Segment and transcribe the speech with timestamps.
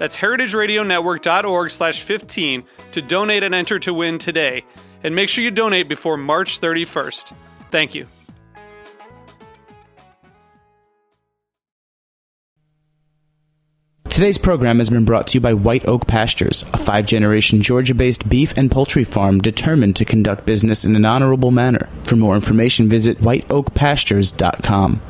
[0.00, 4.64] That's heritageradionetwork.org slash 15 to donate and enter to win today.
[5.04, 7.34] And make sure you donate before March 31st.
[7.70, 8.06] Thank you.
[14.08, 17.94] Today's program has been brought to you by White Oak Pastures, a five generation Georgia
[17.94, 21.90] based beef and poultry farm determined to conduct business in an honorable manner.
[22.04, 25.09] For more information, visit whiteoakpastures.com.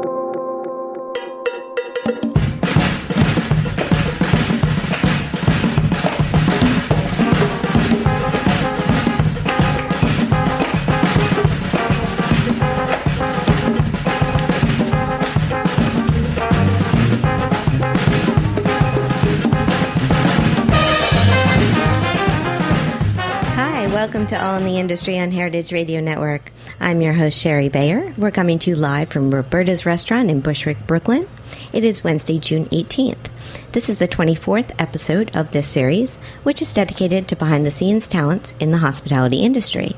[24.31, 26.53] To All in the Industry on Heritage Radio Network.
[26.79, 28.13] I'm your host, Shari Bayer.
[28.17, 31.27] We're coming to you live from Roberta's Restaurant in Bushwick, Brooklyn.
[31.73, 33.29] It is Wednesday, June 18th.
[33.73, 38.07] This is the 24th episode of this series, which is dedicated to behind the scenes
[38.07, 39.97] talents in the hospitality industry.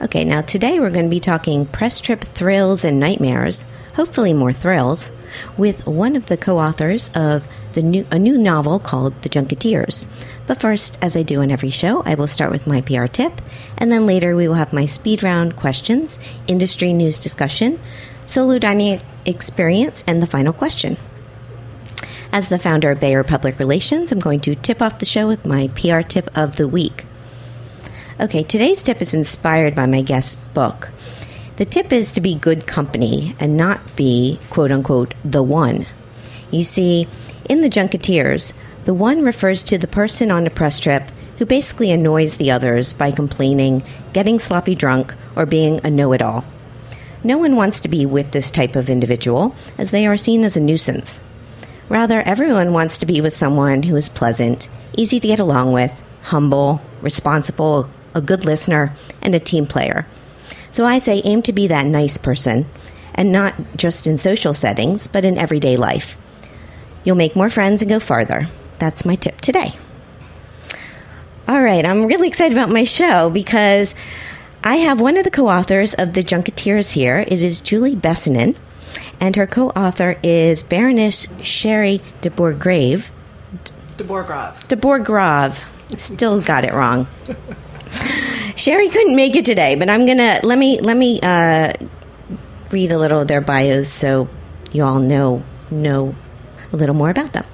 [0.00, 4.54] Okay, now today we're going to be talking press trip thrills and nightmares, hopefully more
[4.54, 5.12] thrills,
[5.58, 10.06] with one of the co-authors of the new a new novel called The Junketeers.
[10.46, 13.40] But first, as I do in every show, I will start with my PR tip,
[13.78, 17.80] and then later we will have my speed round questions, industry news discussion,
[18.26, 20.98] solo dining experience, and the final question.
[22.30, 25.46] As the founder of Bayer Public Relations, I'm going to tip off the show with
[25.46, 27.06] my PR tip of the week.
[28.20, 30.90] Okay, today's tip is inspired by my guest's book.
[31.56, 35.86] The tip is to be good company and not be, quote unquote, the one.
[36.50, 37.06] You see,
[37.48, 38.52] in The Junketeers,
[38.84, 42.92] the one refers to the person on a press trip who basically annoys the others
[42.92, 46.44] by complaining, getting sloppy drunk, or being a know it all.
[47.24, 50.56] No one wants to be with this type of individual, as they are seen as
[50.56, 51.18] a nuisance.
[51.88, 55.92] Rather, everyone wants to be with someone who is pleasant, easy to get along with,
[56.22, 60.06] humble, responsible, a good listener, and a team player.
[60.70, 62.66] So I say aim to be that nice person,
[63.14, 66.16] and not just in social settings, but in everyday life.
[67.04, 68.48] You'll make more friends and go farther.
[68.78, 69.78] That's my tip today.
[71.46, 73.94] All right, I'm really excited about my show because
[74.62, 77.18] I have one of the co authors of The Junketeers here.
[77.28, 78.56] It is Julie Besonen,
[79.20, 83.10] and her co author is Baroness Sheri de Bourgrave.
[83.98, 84.66] De Bourgrave.
[84.68, 85.62] De Bourgrave.
[85.98, 87.06] Still got it wrong.
[88.56, 91.72] Sheri couldn't make it today, but I'm gonna let me let me uh,
[92.70, 94.28] read a little of their bios so
[94.72, 96.14] you all know know
[96.72, 97.44] a little more about them.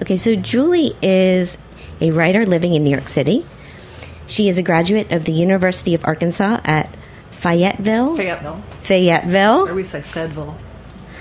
[0.00, 1.58] Okay, so Julie is
[2.00, 3.46] a writer living in New York City.
[4.26, 6.94] She is a graduate of the University of Arkansas at
[7.32, 8.16] Fayetteville.
[8.16, 8.62] Fayetteville.
[8.80, 9.68] Fayetteville.
[9.68, 10.56] Or we say Fayetteville.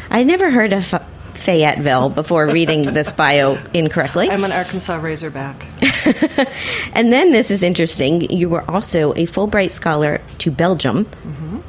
[0.09, 4.29] I never heard of Fa- Fayetteville before reading this bio incorrectly.
[4.29, 5.65] I'm an Arkansas Razorback.
[6.93, 8.29] and then this is interesting.
[8.29, 11.05] You were also a Fulbright scholar to Belgium.
[11.05, 11.59] Mm-hmm.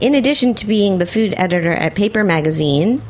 [0.00, 3.02] In addition to being the food editor at Paper Magazine,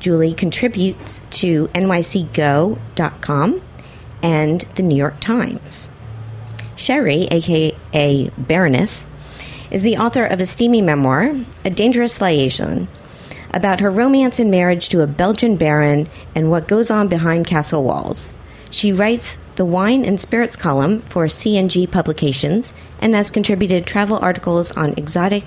[0.00, 3.62] Julie contributes to nycgo.com
[4.22, 5.88] and the New York Times.
[6.76, 9.06] Sheri, aka Baroness,
[9.70, 12.88] is the author of a steamy memoir, A Dangerous Liaison,
[13.52, 17.84] about her romance and marriage to a Belgian baron and what goes on behind castle
[17.84, 18.32] walls.
[18.70, 24.70] She writes the wine and spirits column for CNG Publications and has contributed travel articles
[24.72, 25.44] on exotic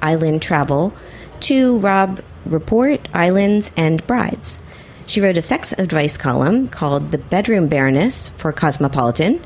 [0.00, 0.92] island travel
[1.40, 4.58] to Robb Report, Islands, and Brides.
[5.06, 9.42] She wrote a sex advice column called The Bedroom Baroness for Cosmopolitan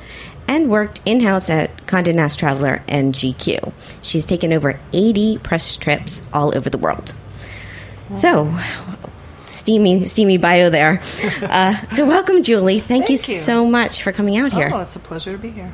[0.48, 3.72] and worked in house at Condé Nast Traveler and GQ.
[4.02, 7.12] She's taken over 80 press trips all over the world.
[8.19, 8.56] So,
[9.46, 11.02] steamy, steamy bio there.
[11.43, 12.81] Uh, so, welcome, Julie.
[12.81, 13.37] Thank, you, Thank you.
[13.37, 14.70] so much for coming out here.
[14.72, 15.72] Oh, it's a pleasure to be here.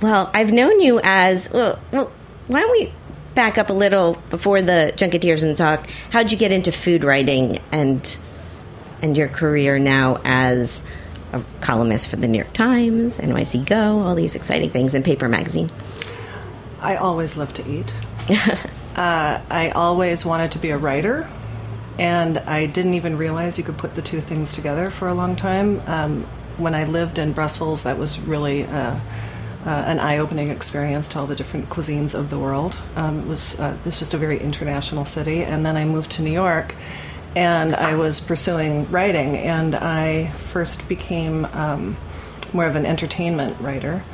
[0.00, 1.78] Well, I've known you as well.
[1.92, 2.10] Well,
[2.48, 2.92] why don't we
[3.34, 5.88] back up a little before the Junketeers and talk?
[6.10, 8.18] How'd you get into food writing and
[9.00, 10.84] and your career now as
[11.32, 15.28] a columnist for the New York Times, NYC Go, all these exciting things in paper
[15.28, 15.70] magazine?
[16.80, 17.92] I always love to eat.
[18.30, 21.28] uh, I always wanted to be a writer,
[21.98, 25.36] and I didn't even realize you could put the two things together for a long
[25.36, 25.82] time.
[25.86, 26.24] Um,
[26.58, 29.00] when I lived in Brussels, that was really uh,
[29.64, 32.76] uh, an eye-opening experience to all the different cuisines of the world.
[32.96, 36.22] Um, it was uh, it's just a very international city, and then I moved to
[36.22, 36.74] New York,
[37.36, 41.96] and I was pursuing writing, and I first became um,
[42.52, 44.04] more of an entertainment writer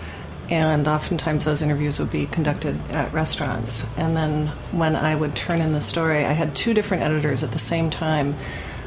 [0.51, 3.87] and oftentimes those interviews would be conducted at restaurants.
[3.97, 7.53] And then when I would turn in the story, I had two different editors at
[7.53, 8.35] the same time,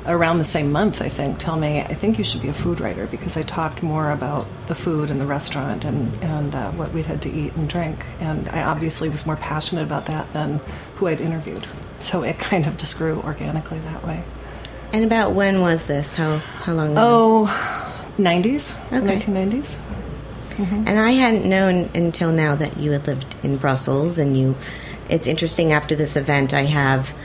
[0.06, 2.80] around the same month, I think, tell me, I think you should be a food
[2.80, 6.92] writer because I talked more about the food and the restaurant and, and uh, what
[6.94, 8.06] we'd had to eat and drink.
[8.20, 10.60] And I obviously was more passionate about that than
[10.96, 11.68] who I'd interviewed.
[12.00, 14.24] So it kind of just grew organically that way.
[14.92, 16.16] And about when was this?
[16.16, 16.92] How how long?
[16.94, 17.02] ago?
[17.02, 19.20] Oh, 90s, Okay.
[19.20, 19.78] 1990s.
[20.60, 24.56] And I hadn't known until now that you had lived in Brussels, and you.
[25.10, 25.72] It's interesting.
[25.72, 27.16] After this event, I have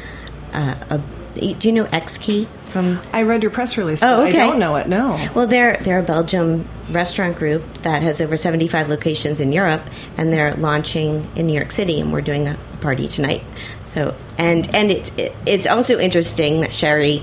[0.54, 0.98] uh, a.
[1.34, 2.46] Do you know Exki
[2.76, 3.00] from?
[3.12, 4.40] I read your press release, Oh, okay.
[4.40, 5.30] I don't know it, no.
[5.34, 9.82] Well, they're they're a Belgium restaurant group that has over seventy five locations in Europe,
[10.16, 13.42] and they're launching in New York City, and we're doing a, a party tonight.
[13.86, 15.10] So, and and it's
[15.46, 17.22] it's also interesting that Sheri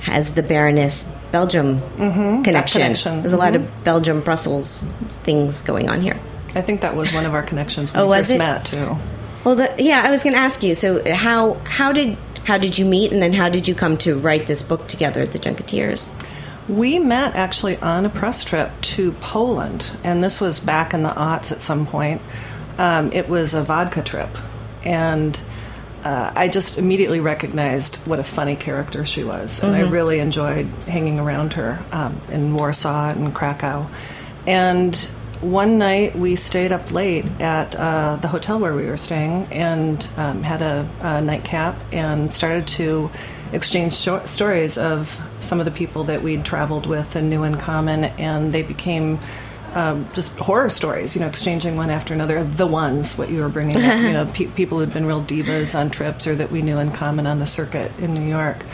[0.00, 2.80] has the Baroness Belgium mm-hmm, connection.
[2.82, 3.20] connection.
[3.20, 3.82] There's a lot of mm-hmm.
[3.84, 4.86] Belgium Brussels
[5.24, 6.20] things going on here.
[6.54, 8.38] I think that was one of our connections when Oh, we was first it?
[8.38, 8.96] met too.
[9.44, 10.74] Well, the, yeah, I was going to ask you.
[10.74, 14.18] So, how how did how did you meet, and then how did you come to
[14.18, 16.10] write this book together at the Junketeers?
[16.68, 21.10] We met actually on a press trip to Poland, and this was back in the
[21.10, 22.22] aughts at some point.
[22.78, 24.36] Um, it was a vodka trip,
[24.84, 25.38] and
[26.04, 30.66] uh, I just immediately recognized what a funny character she was, and I really enjoyed
[30.86, 33.88] hanging around her um, in Warsaw and Krakow.
[34.46, 35.08] And
[35.40, 40.08] one night we stayed up late at uh, the hotel where we were staying and
[40.16, 43.10] um, had a, a nightcap and started to
[43.52, 47.56] exchange short stories of some of the people that we'd traveled with and knew in
[47.56, 49.18] common, and they became
[49.74, 53.40] um, just horror stories, you know, exchanging one after another of the ones, what you
[53.40, 56.50] were bringing up, you know, pe- people who'd been real divas on trips or that
[56.50, 58.64] we knew in common on the circuit in New York.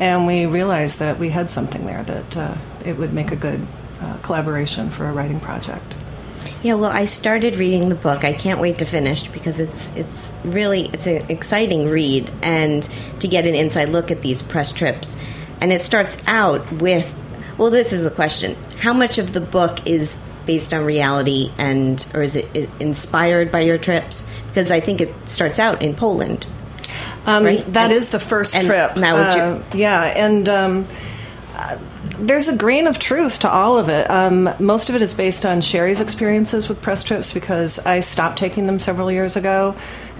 [0.00, 3.66] And we realized that we had something there that uh, it would make a good
[4.00, 5.96] uh, collaboration for a writing project.
[6.62, 8.24] Yeah, well, I started reading the book.
[8.24, 12.88] I can't wait to finish because it's it's really it's an exciting read and
[13.20, 15.16] to get an inside look at these press trips.
[15.60, 17.12] And it starts out with
[17.58, 22.04] well, this is the question: How much of the book is based on reality, and
[22.14, 24.24] or is it inspired by your trips?
[24.46, 26.46] Because I think it starts out in Poland.
[27.26, 27.72] Um, Right.
[27.72, 28.94] That And- is the first and trip.
[28.96, 30.86] that was your- Uh, yeah, and um,
[32.18, 34.08] there's a grain of truth to all of it.
[34.10, 38.38] Um, most of it is based on Sheri's experiences with press trips because I stopped
[38.38, 39.74] taking them several years ago.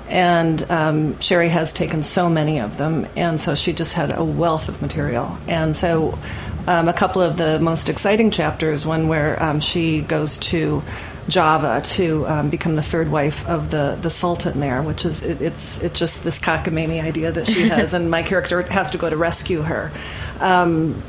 [0.09, 4.23] And um, Sheri has taken so many of them, and so she just had a
[4.23, 5.39] wealth of material.
[5.47, 6.19] And so,
[6.67, 10.83] um, a couple of the most exciting chapters one where um, she goes to
[11.29, 15.41] Java to um, become the third wife of the, the Sultan there, which is it,
[15.41, 19.09] it's it's just this cockamamie idea that she has, and my character has to go
[19.09, 19.93] to rescue her.
[20.41, 21.03] Um,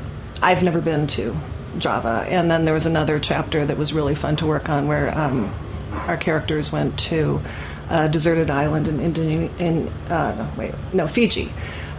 [0.44, 1.34] I've never been to
[1.78, 5.16] Java, and then there was another chapter that was really fun to work on where
[5.16, 5.54] um,
[6.06, 7.40] our characters went to
[7.88, 9.50] a deserted island in Indonesia.
[9.58, 11.50] In uh, wait, no Fiji.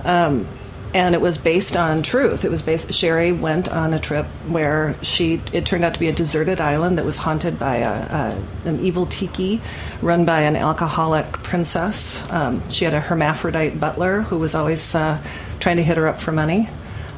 [0.03, 0.47] Um,
[0.93, 2.45] and it was based on truth.
[2.45, 2.89] It was based.
[2.89, 5.41] Sheri went on a trip where she.
[5.51, 8.79] It turned out to be a deserted island that was haunted by a, a an
[8.79, 9.59] evil tiki,
[10.03, 12.29] run by an alcoholic princess.
[12.29, 15.19] Um, she had a hermaphrodite butler who was always uh,
[15.59, 16.69] trying to hit her up for money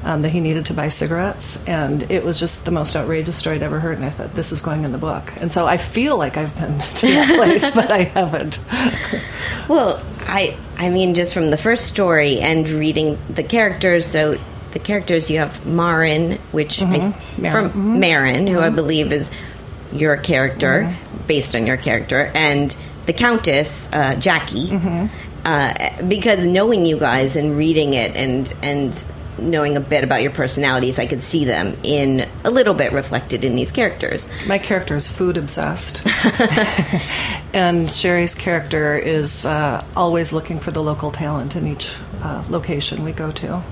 [0.08, 3.58] um, that he needed to buy cigarettes, and it was just the most outrageous story
[3.58, 3.98] I'd ever heard.
[3.98, 6.56] And I thought this is going in the book, and so I feel like I've
[6.56, 8.60] been to that place, but I haven't.
[9.68, 14.06] Well, I I mean, just from the first story and reading the characters.
[14.06, 14.40] So
[14.72, 17.70] the characters you have Marin, which I, Marin.
[17.70, 19.30] from Marin, who I believe is
[19.92, 20.96] your character,
[21.28, 22.74] based on your character, and
[23.08, 24.70] the Countess uh, Jackie.
[25.44, 29.06] Uh, because knowing you guys and reading it and and
[29.39, 33.44] knowing a bit about your personalities, I could see them in a little bit reflected
[33.44, 34.27] in these characters.
[34.48, 36.06] My character is food obsessed,
[37.53, 43.03] and Sheri's character is uh, always looking for the local talent in each uh, location
[43.03, 43.48] we go to.
[43.53, 43.63] Oh,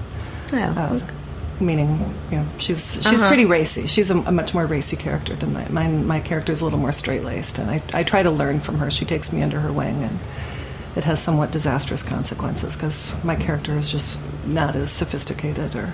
[0.78, 1.00] Uh,
[1.60, 3.88] meaning, you know, she's she's pretty racy.
[3.88, 6.80] She's a, a much more racy character than my my, my character is a little
[6.80, 8.92] more straight laced, and I, I try to learn from her.
[8.92, 10.20] She takes me under her wing, and
[10.96, 15.94] it has somewhat disastrous consequences because my character is just not as sophisticated or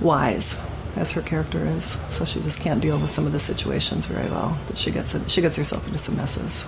[0.00, 0.60] wise
[0.96, 1.96] as her character is.
[2.08, 4.58] So she just can't deal with some of the situations very well.
[4.68, 6.66] That she gets in, she gets herself into some messes.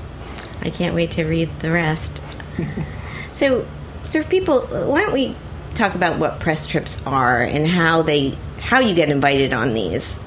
[0.62, 2.21] I can't wait to read the rest.
[3.33, 3.67] so,
[4.09, 5.37] so people, why don't we
[5.75, 10.19] talk about what press trips are and how they how you get invited on these?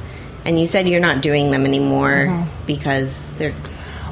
[0.43, 2.65] And you said you're not doing them anymore mm-hmm.
[2.67, 3.55] because they're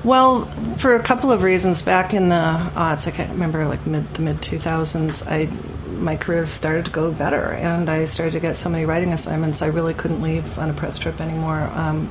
[0.03, 0.45] Well,
[0.77, 4.22] for a couple of reasons, back in the odds, I can't remember, like mid the
[4.22, 5.45] mid two thousands, I
[5.88, 9.62] my career started to go better, and I started to get so many writing assignments.
[9.62, 11.72] I really couldn't leave on a press trip anymore.
[11.74, 12.10] Um,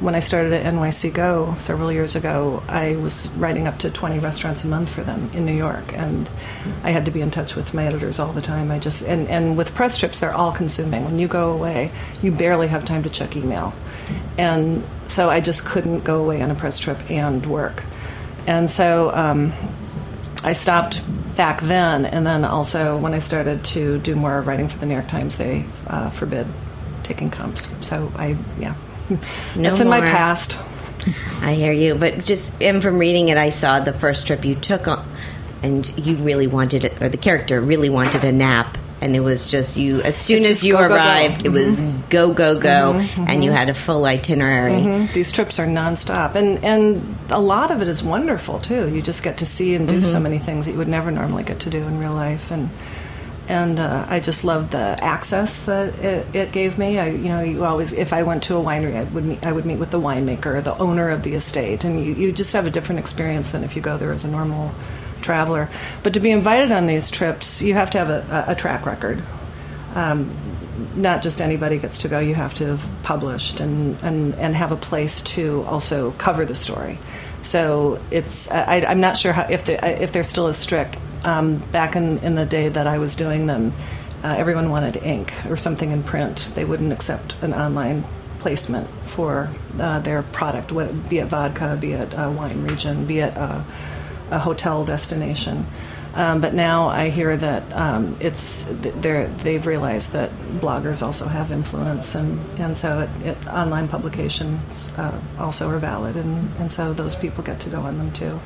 [0.00, 4.18] when I started at NYC Go several years ago, I was writing up to 20
[4.18, 6.28] restaurants a month for them in New York, and
[6.82, 8.70] I had to be in touch with my editors all the time.
[8.70, 11.04] I just and, and with press trips, they're all consuming.
[11.04, 13.72] When you go away, you barely have time to check email,
[14.36, 17.84] and so I just couldn't go away on a press trip and work,
[18.46, 19.52] and so um,
[20.42, 21.02] I stopped
[21.36, 24.94] back then, and then also when I started to do more writing for the New
[24.94, 26.48] York Times, they uh, forbid
[27.04, 27.70] taking comps.
[27.86, 28.74] So I yeah,
[29.10, 29.18] No
[29.56, 30.58] that's in my past.
[31.42, 34.54] I hear you, but just and from reading it, I saw the first trip you
[34.54, 35.06] took on,
[35.62, 39.50] and you really wanted it, or the character really wanted a nap, and it was
[39.50, 40.00] just you.
[40.00, 40.94] As soon It's as you go, go, go.
[40.94, 42.08] arrived, it was mm-hmm.
[42.08, 43.58] go go go, mm-hmm, and you mm-hmm.
[43.58, 44.72] had a full itinerary.
[44.72, 45.12] Mhm.
[45.12, 48.88] These trips are nonstop, and and a lot of it is wonderful too.
[48.88, 51.42] You just get to see and do so many things that you would never normally
[51.42, 52.70] get to do in real life, and
[53.48, 56.98] and uh, I just love the access that it, it gave me.
[56.98, 59.52] I, you know, you always if I went to a winery, I would meet, I
[59.52, 62.66] would meet with the winemaker, the owner of the estate, and you, you just have
[62.66, 64.72] a different experience than if you go there as a normal
[65.22, 65.68] traveler.
[66.02, 69.22] But to be invited on these trips, you have to have a, a, track record.
[69.94, 70.34] Um,
[70.94, 72.18] not just anybody gets to go.
[72.18, 76.54] You have to have published and, and, and have a place to also cover the
[76.54, 76.98] story.
[77.42, 80.96] So it's I, I'm not sure how, if they if they're still as strict.
[81.24, 83.72] Um, back in, in the day that I was doing them,
[84.22, 86.52] uh, everyone wanted ink or something in print.
[86.54, 88.04] They wouldn't accept an online
[88.38, 90.68] placement for uh, their product,
[91.08, 93.64] be it vodka, be it a wine region, be it a,
[94.30, 95.66] a hotel destination.
[96.14, 100.30] Um, but now I hear that um, it's they're, they've realized that
[100.60, 106.16] bloggers also have influence, and, and so it, it, online publications uh, also are valid,
[106.16, 108.40] and, and so those people get to go on them too.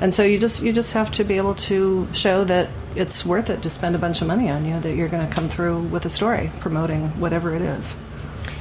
[0.00, 3.50] And so you just you just have to be able to show that it's worth
[3.50, 5.80] it to spend a bunch of money on you, that you're going to come through
[5.88, 7.96] with a story promoting whatever it is.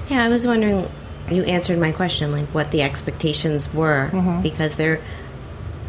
[0.10, 0.90] Yeah, I was wondering.
[1.30, 4.42] You answered my question, like what the expectations were, Mm-hmm.
[4.42, 5.00] because they're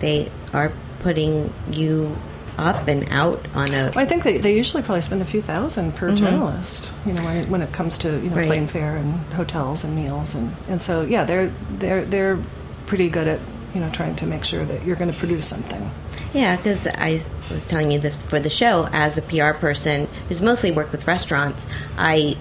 [0.01, 0.71] they are
[1.01, 2.15] putting you
[2.59, 5.41] up and out on a Well, I think they, they usually probably spend a few
[5.41, 6.93] thousand per journalist.
[7.07, 8.35] You know, when it, when it comes to you know Mm-hmm.
[8.37, 8.47] Right.
[8.47, 12.38] plane fare and hotels and meals and, and so yeah, they're they're they're
[12.87, 13.41] pretty good at
[13.75, 15.91] you know trying to make sure that you're going to produce something.
[16.35, 18.87] Yeah, because I was telling you this for the show.
[18.93, 22.37] As a PR person who's mostly worked with restaurants, I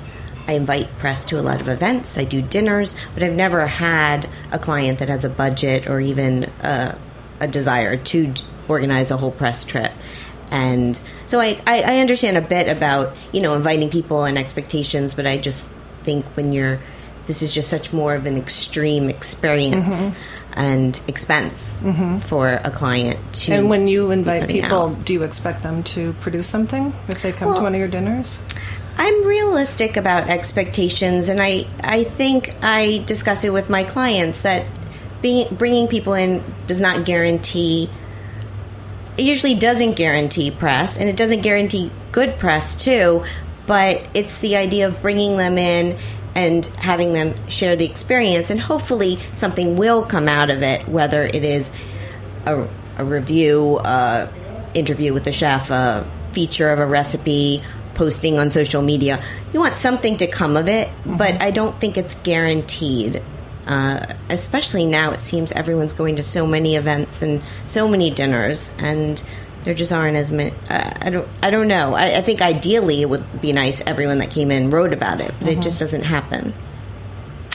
[0.47, 2.17] I invite press to a lot of events.
[2.17, 6.45] I do dinners, but I've never had a client that has a budget or even
[6.61, 6.97] a,
[7.41, 8.33] a desire to
[8.67, 9.91] organize a whole press trip.
[10.49, 15.15] And so I, I, I understand a bit about you know inviting people and expectations,
[15.15, 15.69] but I just
[16.03, 16.79] think when you're
[17.27, 20.53] this is just such more of an extreme experience mm-hmm.
[20.53, 22.19] and expense mm-hmm.
[22.19, 25.05] for a client to And when you invite people, out.
[25.05, 28.39] do you expect them to produce something if they come to one of your dinners?
[28.97, 34.65] I'm realistic about expectations, and I I think I discuss it with my clients that
[35.21, 37.89] being bringing people in does not guarantee.
[39.17, 43.23] It usually doesn't guarantee press, and it doesn't guarantee good press too.
[43.65, 45.97] But it's the idea of bringing them in
[46.35, 51.23] and having them share the experience, and hopefully something will come out of it, whether
[51.23, 51.71] it is
[52.45, 54.29] a, a review, a
[54.73, 57.63] interview with the chef, a feature of a recipe,
[57.95, 59.21] posting on social media.
[59.51, 61.43] You want something to come of it, but mm-hmm.
[61.43, 63.23] I don't think it's guaranteed.
[63.67, 68.71] Uh, especially now, it seems everyone's going to so many events and so many dinners,
[68.77, 69.21] and
[69.63, 70.51] there just aren't as many.
[70.69, 71.27] Uh, I don't.
[71.43, 71.93] I don't know.
[71.93, 75.33] I, I think ideally it would be nice everyone that came in wrote about it,
[75.39, 76.53] but it just doesn't happen.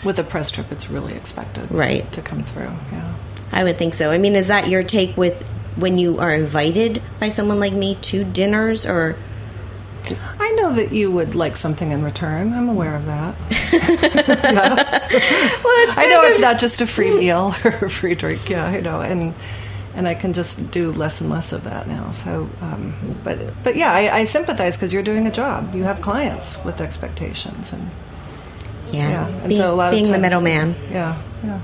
[0.04, 2.10] With a press trip, it's really expected, Right.
[2.12, 2.72] to come through.
[2.90, 3.14] Yeah.
[3.52, 4.10] I would think so.
[4.10, 5.42] I mean, is that your take with
[5.76, 9.16] when you are invited by someone like me to dinners or
[10.38, 12.52] I know that you would like something in return.
[12.52, 13.34] I'm aware of that.
[15.64, 18.48] well, I know it's not just a free meal or a free drink.
[18.48, 19.34] Yeah, I know, and
[19.94, 22.12] and I can just do less and less of that now.
[22.12, 25.74] So, um, but but yeah, I, I sympathize because you're doing a job.
[25.74, 27.90] You have clients with expectations, and
[28.90, 30.74] yeah, yeah, and being, so a lot being of the middleman.
[30.90, 31.60] Yeah, yeah.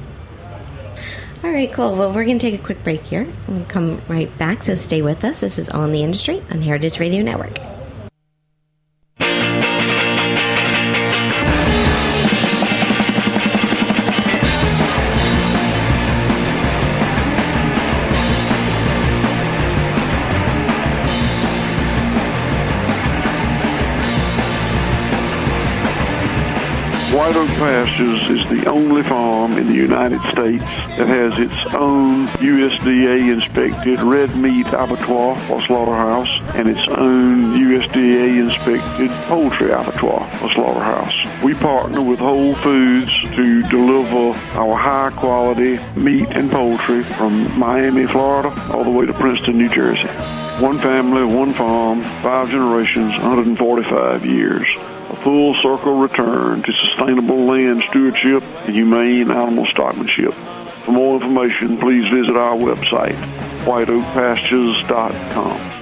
[1.44, 1.94] All right, cool.
[1.94, 3.32] Well, we're going to take a quick break here.
[3.46, 5.40] We'll come right back, so stay with us.
[5.40, 7.58] This is All in the Industry on Heritage Radio Network.
[27.36, 30.62] Oak Pastures is the only farm in the United States
[30.96, 38.40] that has its own USDA inspected red meat abattoir or slaughterhouse and its own USDA
[38.40, 41.14] inspected poultry abattoir or slaughterhouse.
[41.42, 48.06] We partner with Whole Foods to deliver our high quality meat and poultry from Miami,
[48.06, 50.08] Florida, all the way to Princeton, New Jersey.
[50.64, 54.66] One family, one farm, five generations, 145 years
[55.28, 60.32] full circle return to sustainable land stewardship and humane animal stockmanship.
[60.86, 63.14] For more information, please visit our website,
[63.66, 65.77] whiteoakpastures.com.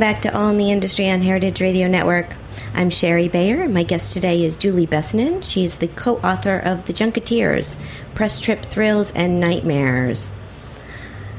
[0.00, 2.32] Welcome back to All in the Industry on Heritage Radio Network.
[2.72, 5.44] I'm Shari Bayer, and my guest today is Julie Besonen.
[5.44, 7.78] She's the co author of The Junketeers
[8.14, 10.32] Press Trip Thrills and Nightmares.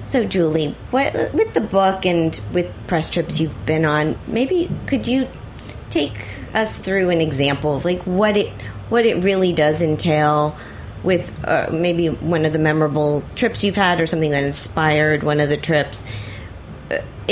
[0.06, 5.08] So, Julie, what, with the book and with press trips you've been on, maybe could
[5.08, 5.28] you
[5.89, 8.54] take us through an example of like what it
[8.89, 10.56] what it really does entail
[11.02, 15.39] with uh, maybe one of the memorable trips you've had or something that inspired one
[15.39, 16.06] of the trips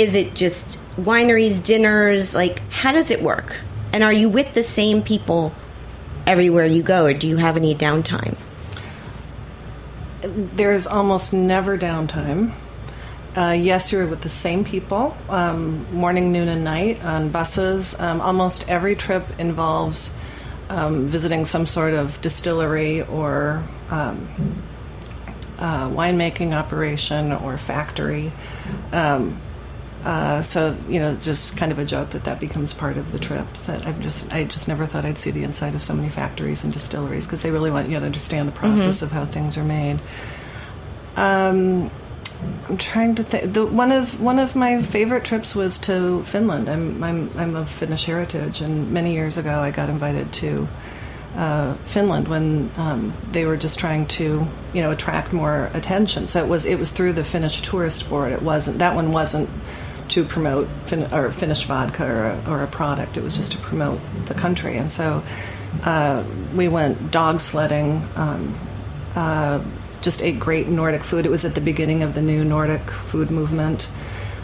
[0.00, 2.34] is it just wineries, dinners?
[2.34, 3.60] Like, how does it work?
[3.92, 5.52] And are you with the same people
[6.26, 8.38] everywhere you go, or do you have any downtime?
[10.22, 12.54] There's almost never downtime.
[13.36, 17.98] Uh, yes, you're with the same people, um, morning, noon, and night on buses.
[18.00, 20.14] Um, almost every trip involves
[20.70, 24.62] um, visiting some sort of distillery or um,
[25.58, 28.32] uh, winemaking operation or factory.
[28.92, 29.38] Um,
[30.04, 33.12] uh, so you know, it's just kind of a joke that that becomes part of
[33.12, 33.52] the trip.
[33.66, 36.64] That I've just I just never thought I'd see the inside of so many factories
[36.64, 39.64] and distilleries because they really want you to understand the process of how things are
[39.64, 40.00] made.
[41.16, 41.90] Um,
[42.68, 43.52] I'm trying to think.
[43.52, 46.70] The, one of one of my favorite trips was to Finland.
[46.70, 50.66] I'm I'm I'm of Finnish heritage, and many years ago I got invited to
[51.36, 56.26] uh, Finland when um, they were just trying to you know attract more attention.
[56.28, 58.32] So it was it was through the Finnish Tourist Board.
[58.32, 59.50] It wasn't that one wasn't
[60.10, 63.16] to promote fin- or Finnish vodka or a, or a product.
[63.16, 64.76] It was just to promote the country.
[64.76, 65.22] And so
[65.82, 68.06] uh, we went dog sledding.
[68.16, 68.58] Um,
[69.14, 69.64] uh,
[70.02, 71.26] just ate great Nordic food.
[71.26, 73.88] It was at the beginning of the new Nordic food movement.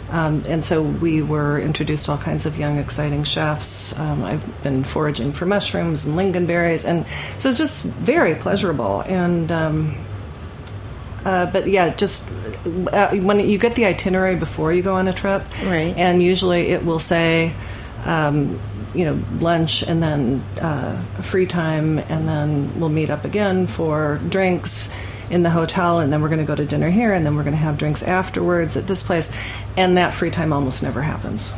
[0.09, 3.97] Um, and so we were introduced to all kinds of young, exciting chefs.
[3.99, 7.05] Um, I've been foraging for mushrooms and lingonberries, and
[7.37, 9.01] so it's just very pleasurable.
[9.01, 9.97] And um,
[11.25, 12.29] uh, but yeah, just
[12.91, 15.95] uh, when you get the itinerary before you go on a trip, Right.
[15.97, 17.53] And usually it will say,
[18.05, 18.59] um,
[18.93, 24.19] you know, lunch and then uh, free time, and then we'll meet up again for
[24.29, 24.93] drinks
[25.29, 27.43] in the hotel, and then we're going to go to dinner here, and then we're
[27.43, 29.29] going to have drinks afterwards at this place,
[29.75, 31.53] and that free time almost never happens.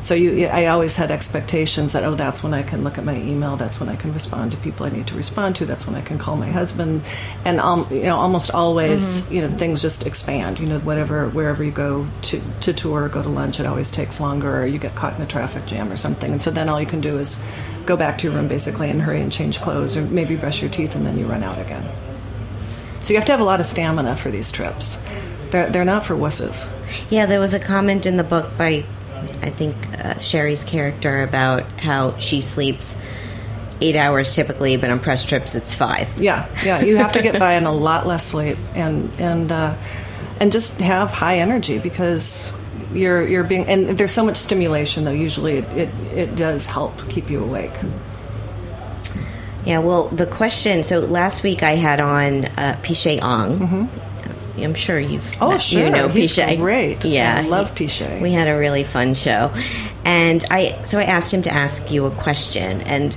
[0.00, 3.16] So you, I always had expectations that oh, that's when I can look at my
[3.16, 3.56] email.
[3.56, 5.66] That's when I can respond to people I need to respond to.
[5.66, 7.02] That's when I can call my husband,
[7.44, 10.60] and um, you know, almost always, you know, things just expand.
[10.60, 13.90] You know, whatever, wherever you go to to tour, or go to lunch, it always
[13.90, 16.68] takes longer, or you get caught in a traffic jam or something, and so then
[16.68, 17.42] all you can do is
[17.84, 20.70] go back to your room basically and hurry and change clothes, or maybe brush your
[20.70, 21.90] teeth, and then you run out again.
[23.00, 25.02] So you have to have a lot of stamina for these trips.
[25.50, 26.70] They're they're not for wusses.
[27.10, 28.86] Yeah, there was a comment in the book by
[29.42, 32.96] I think uh, Sheri's character about how she sleeps
[33.80, 36.20] eight hours typically, but on press trips it's five.
[36.20, 36.80] Yeah, yeah.
[36.80, 39.76] You have to get by on a lot less sleep and and uh,
[40.40, 42.52] and just have high energy because
[42.92, 45.10] you're you're being and there's so much stimulation though.
[45.10, 47.74] Usually it it, it does help keep you awake.
[49.64, 50.82] Yeah, well, the question.
[50.82, 53.88] So last week I had on uh, Pichet Ong.
[54.64, 55.36] I'm sure you've.
[55.40, 55.84] Oh, met- sure.
[55.84, 56.56] You know He's Pichet.
[56.56, 57.04] great.
[57.04, 58.20] Yeah, I love he- Pichet.
[58.22, 59.52] We had a really fun show,
[60.04, 63.14] and I so I asked him to ask you a question, and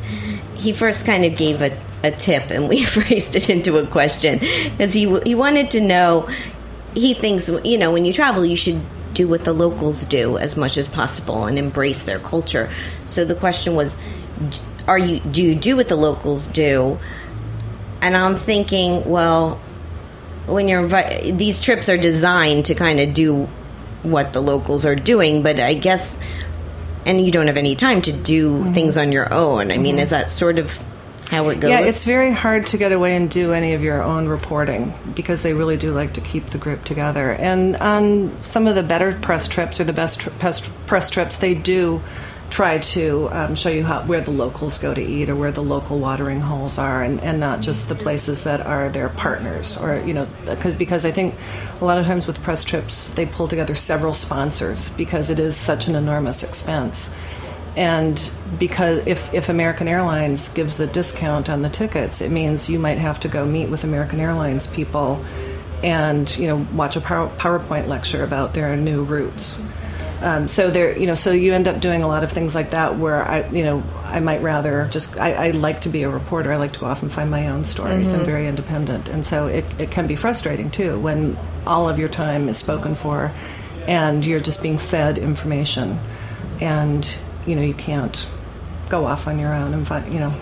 [0.55, 4.39] he first kind of gave a, a tip, and we phrased it into a question
[4.39, 6.27] because he he wanted to know.
[6.93, 8.81] He thinks you know when you travel, you should
[9.13, 12.69] do what the locals do as much as possible and embrace their culture.
[13.05, 13.97] So the question was,
[14.87, 16.97] are you do you do what the locals do?
[18.01, 19.59] And I'm thinking, well,
[20.51, 23.47] when you're invi- these trips are designed to kind of do
[24.03, 26.17] what the locals are doing, but I guess
[27.05, 28.73] and you don't have any time to do Mm-hmm.
[28.73, 29.71] things on your own.
[29.71, 30.77] I mean, is that sort of
[31.31, 31.71] how it goes?
[31.71, 35.41] Yeah, it's very hard to get away and do any of your own reporting because
[35.43, 37.31] they really do like to keep the group together.
[37.31, 41.55] And on some of the better press trips or the best press, press trips, they
[41.55, 42.01] do
[42.51, 45.63] try to um, show you how, where the locals go to eat or where the
[45.63, 49.99] local watering holes are and, and not just the places that are their partners or
[50.01, 51.33] you know because because I think
[51.79, 55.55] a lot of times with press trips they pull together several sponsors because it is
[55.55, 57.09] such an enormous expense
[57.77, 62.79] and because if, if American Airlines gives a discount on the tickets, it means you
[62.79, 65.23] might have to go meet with American Airlines people
[65.83, 69.61] and you know watch a power, PowerPoint lecture about their new routes.
[70.21, 72.69] Um, so there, you know, so you end up doing a lot of things like
[72.71, 76.09] that where I, you know, I might rather just I, I like to be a
[76.09, 76.51] reporter.
[76.51, 78.13] I like to go off and find my own stories.
[78.13, 82.09] I'm very independent, and so it, it can be frustrating too when all of your
[82.09, 83.33] time is spoken for,
[83.87, 85.99] and you're just being fed information,
[86.59, 88.27] and you know you can't
[88.89, 90.35] go off on your own and find you know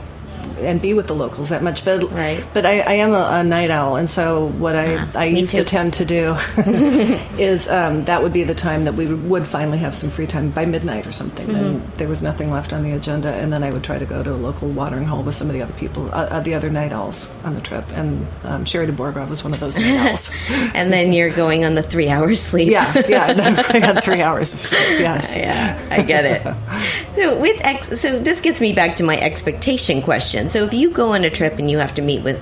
[0.60, 2.44] and be with the locals that much but Right.
[2.54, 5.52] but I, I am a, a night owl and so what I, Yeah, I used
[5.56, 5.60] too.
[5.60, 6.36] to tend to do
[7.38, 10.50] is um, that would be the time that we would finally have some free time
[10.52, 11.54] by midnight or something Mm-hmm.
[11.54, 14.22] then there was nothing left on the agenda and then I would try to go
[14.24, 16.70] to a local watering hole with some of the other people uh, uh, the other
[16.70, 19.98] night owls on the trip and um, Sheri de Borchgrave was one of those night
[20.10, 20.32] owls
[20.74, 22.70] and then you're going on the three hours sleep.
[22.70, 23.26] yeah yeah
[23.70, 27.16] I had three hours of sleep yes yeah, I get it.
[27.16, 30.39] So with ex- so this gets me back to my expectation question.
[30.48, 32.40] So if you go on a trip and you have to meet with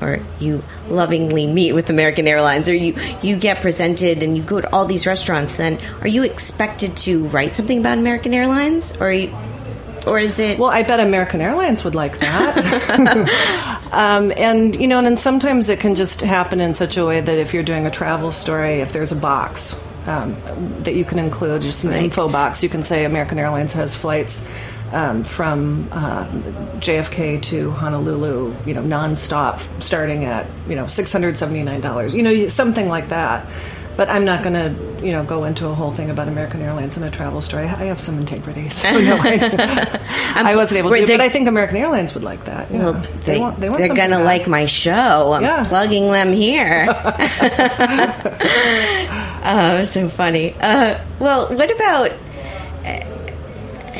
[0.00, 4.60] or you lovingly meet with American Airlines or you you get presented and you go
[4.60, 9.12] to all these restaurants then are you expected to write something about American Airlines or
[9.12, 9.32] you,
[10.04, 13.88] or is it Well, I bet American Airlines would like that.
[13.92, 17.38] um, and, you know, and sometimes it can just happen in such a way that
[17.38, 20.34] if you're doing a travel story, if there's a box um,
[20.82, 22.02] that you can include, just an Right.
[22.02, 24.42] info box, you can say American Airlines has flights.
[24.92, 26.26] Um, from uh,
[26.80, 32.14] JFK to Honolulu, you know, nonstop, starting at you know six hundred seventy nine dollars,
[32.14, 33.46] you know, something like that.
[33.96, 34.74] But I'm not going to,
[35.06, 37.64] you know, go into a whole thing about American Airlines in a travel story.
[37.64, 40.00] I have some integrity, so no, I,
[40.34, 41.04] I wasn't able to.
[41.06, 42.70] they- But I think American Airlines would like that.
[42.70, 45.32] Well, they, want, they want are gonna like my show.
[45.32, 45.64] I'm Yeah.
[45.68, 46.86] plugging them here.
[49.44, 50.54] oh, so funny.
[50.60, 52.12] Uh, well, what about?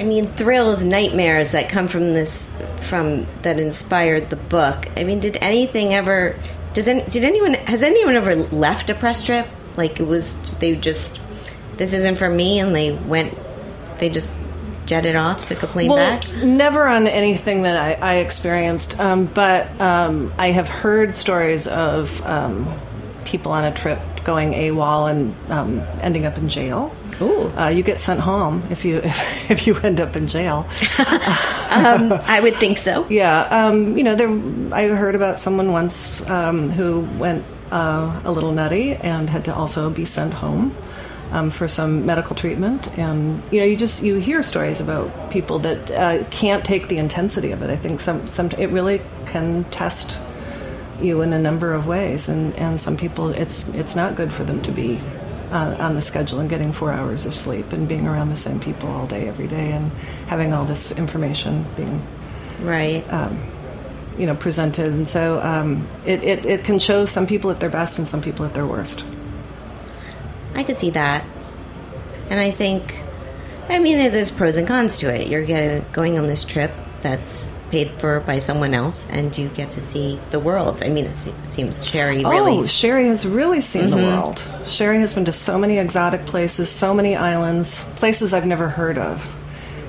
[0.02, 4.88] I mean, thrills, nightmares that come from this, from that inspired the book.
[4.96, 6.36] I mean, did anything ever?
[6.74, 9.46] Does any, did anyone has anyone ever left a press trip?
[9.76, 11.22] Like it was they just
[11.76, 13.38] this isn't for me, and they went,
[14.00, 14.36] they just
[14.86, 16.42] jetted off, took a plane Well, back.
[16.42, 22.20] never on anything that I, I experienced, um, but um, I have heard stories of
[22.26, 22.76] um,
[23.24, 26.92] people on a trip going AWOL and um, ending up in jail.
[27.22, 27.48] Ooh.
[27.56, 30.66] Uh, you get sent home if you if, if you end up in jail.
[31.72, 33.06] Um, I would think so.
[33.08, 34.28] Yeah, um, you know, there.
[34.74, 39.54] I heard about someone once um, who went uh, a little nutty and had to
[39.54, 40.76] also be sent home
[41.30, 42.96] um, for some medical treatment.
[42.98, 46.98] And you know, you just you hear stories about people that uh, can't take the
[46.98, 47.70] intensity of it.
[47.70, 50.20] I think some some it really can test
[51.00, 54.44] you in a number of ways, and and some people it's it's not good for
[54.44, 55.00] them to be.
[55.52, 58.58] Uh, on the schedule and getting four hours of sleep and being around the same
[58.58, 59.92] people all day, every day, and
[60.26, 62.00] having all this information being
[62.62, 63.04] Right.
[64.18, 67.68] you know presented and so um, it, it, it can show some people at their
[67.70, 69.04] best and some people at their worst
[70.54, 71.24] I could see that.
[72.30, 73.02] And I think,
[73.68, 75.28] I mean, there's pros and cons to it.
[75.28, 79.80] You're going on this trip that's paid for by someone else, and you get to
[79.80, 80.82] see the world.
[80.85, 82.58] I mean, it seems Sheri really.
[82.58, 84.37] Oh, Sheri has really seen the world.
[84.64, 88.98] Sheri has been to so many exotic places, so many islands, places I've never heard
[88.98, 89.37] of.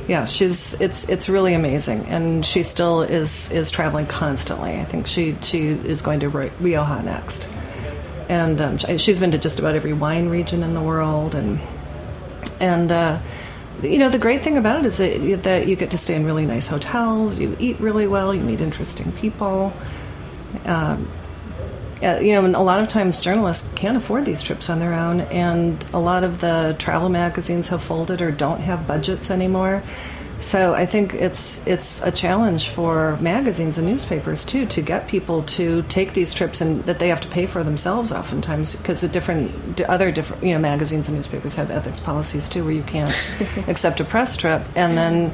[0.08, 4.80] Yeah, she's it's it's really amazing, and she still is is traveling constantly.
[4.80, 7.48] I think she she is going to Rioja next,
[8.30, 11.60] and um, she- she's been to just about every wine region in the world, and
[12.60, 13.20] and uh,
[13.84, 16.16] you know the great thing about it is that, you- that you get to stay
[16.16, 19.74] in really nice hotels, you eat really well, you meet interesting people
[22.02, 24.94] uh, you know, and a lot of times journalists can't afford these trips on their
[24.94, 29.82] own, and a lot of the travel magazines have folded or don't have budgets anymore.
[30.44, 35.44] So I think it's it's a challenge for magazines and newspapers too to get people
[35.44, 39.08] to take these trips and that they have to pay for themselves oftentimes because the
[39.08, 43.16] different other different you know magazines and newspapers have ethics policies too where you can't
[43.70, 45.34] accept a press trip and then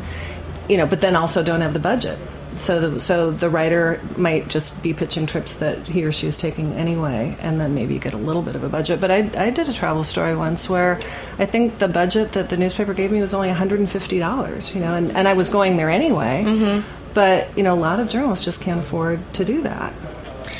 [0.69, 2.19] you know but then also don't have the budget
[2.53, 6.38] so the, so the writer might just be pitching trips that he or she is
[6.38, 8.99] taking anyway, and then maybe get a little bit of a budget.
[8.99, 10.99] But I, I did a travel story once where
[11.38, 15.12] I think the budget that the newspaper gave me was only $150, you know, and,
[15.15, 16.43] and I was going there anyway.
[16.45, 17.13] Mm-hmm.
[17.13, 19.93] But, you know, a lot of journalists just can't afford to do that.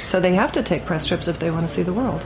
[0.04, 2.26] So they have to take press trips if they want to see the world.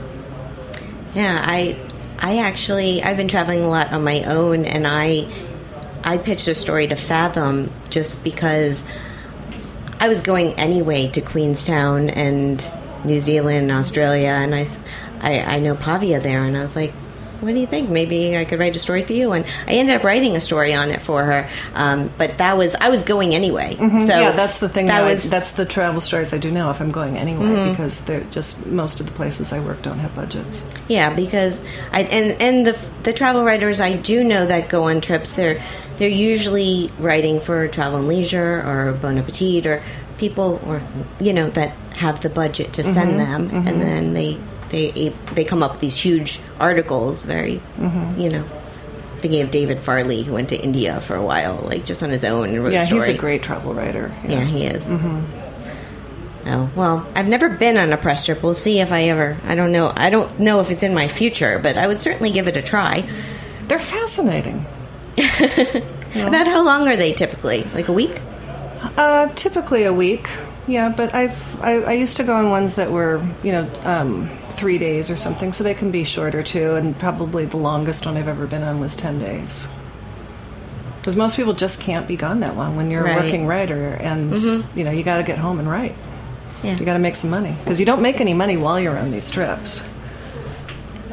[1.14, 1.78] Yeah, I
[2.18, 5.28] I actually I've been traveling a lot on my own and I
[6.02, 8.84] I pitched a story to Fathom just because
[10.04, 12.62] I was going anyway to Queenstown and
[13.06, 14.66] New Zealand and Australia and I,
[15.22, 16.92] I know Pavia there and I was like
[17.40, 17.90] what do you think?
[17.90, 20.72] Maybe I could write a story for you, and I ended up writing a story
[20.72, 21.48] on it for her.
[21.74, 24.08] Um, but that was I was going anyway, Mm-hmm.
[24.08, 24.86] yeah, that's the thing.
[24.86, 28.24] That was that's the travel stories I do now if I'm going anyway, because they're
[28.30, 30.64] just most of the places I work don't have budgets.
[30.88, 31.62] Yeah, because
[31.92, 35.62] I and and the the travel writers I do know that go on trips they're
[35.96, 39.82] they're usually writing for Travel and Leisure or Bon Appetit or
[40.18, 40.80] people or
[41.20, 43.18] you know that have the budget to send mm-hmm.
[43.18, 43.78] them, and mm-hmm.
[43.78, 44.38] then they
[44.70, 47.24] they they come up with these huge articles.
[47.24, 48.20] Very mm-hmm.
[48.20, 48.48] you know.
[49.18, 52.26] Thinking of David Farley, who went to India for a while, like just on his
[52.26, 53.06] own and wrote Yeah, a story.
[53.06, 54.12] he's a great travel writer.
[54.28, 54.90] Yeah, he is.
[56.46, 58.42] Oh well, I've never been on a press trip.
[58.42, 59.38] We'll see if I ever.
[59.44, 59.92] I don't know.
[59.96, 62.62] I don't know if it's in my future, but I would certainly give it a
[62.62, 63.08] try.
[63.66, 64.66] They're fascinating.
[66.14, 67.64] About how long are they typically?
[67.74, 68.20] Like a week?
[68.96, 70.28] Uh, typically a week.
[70.66, 74.28] Yeah, but I've I, I used to go on ones that were you know um,
[74.50, 76.74] three days or something, so they can be shorter too.
[76.74, 79.68] And probably the longest one I've ever been on was ten days.
[81.00, 83.24] Because most people just can't be gone that long when you're a Right.
[83.24, 84.32] working writer, and
[84.74, 85.94] you know you got to get home and write.
[86.62, 86.76] Yeah.
[86.78, 89.10] You got to make some money because you don't make any money while you're on
[89.10, 89.82] these trips.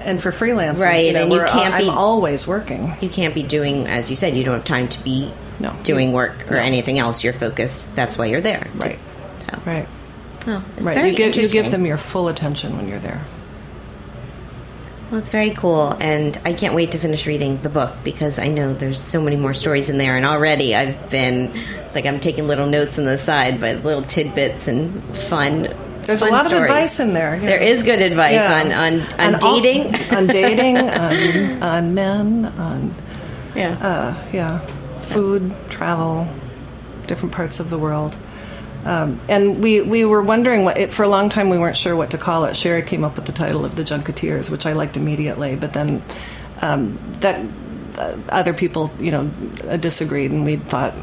[0.03, 2.93] And for freelancers, Right, you know, and you uh, can't I'm be- always working.
[3.01, 5.75] You can't be doing, as you said, you don't have time to be No.
[5.83, 6.61] doing work or No.
[6.61, 7.23] anything else.
[7.23, 7.87] Your focus.
[7.95, 8.67] That's why you're there.
[8.75, 8.99] Right.
[9.39, 9.87] So, Right.
[10.47, 10.95] oh, it's right.
[10.95, 13.21] very You give you give them your full attention when you're there.
[15.09, 18.47] Well, it's very cool, and I can't wait to finish reading the book because I
[18.47, 21.51] know there's so many more stories in there, and already I've been.
[21.85, 25.67] It's like I'm taking little notes on the side, but little tidbits and fun.
[26.05, 26.59] There's a lot stories.
[26.63, 27.35] of advice in there.
[27.35, 27.41] yeah.
[27.45, 28.61] There is good advice Yeah.
[28.65, 29.95] on on, on all- dating.
[30.15, 32.95] on dating, on, on men, on
[33.55, 33.77] yeah.
[33.81, 34.59] uh, yeah,
[35.01, 36.27] food, travel,
[37.07, 38.15] different parts of the world.
[38.83, 41.95] Um, and we, we were wondering what it, for a long time we weren't sure
[41.95, 42.51] what to call it.
[42.53, 46.01] Sheri came up with the title of the Junketeers, which I liked immediately, but then
[46.63, 47.39] um, that
[47.99, 49.29] uh, other people you know
[49.67, 50.95] uh, disagreed, and we thought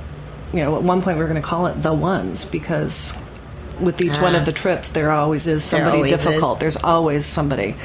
[0.52, 3.12] you know at one point we were going to call it the ones because
[3.80, 6.54] with each one of the trips there always is somebody always difficult.
[6.54, 6.60] is.
[6.60, 7.76] There's always somebody,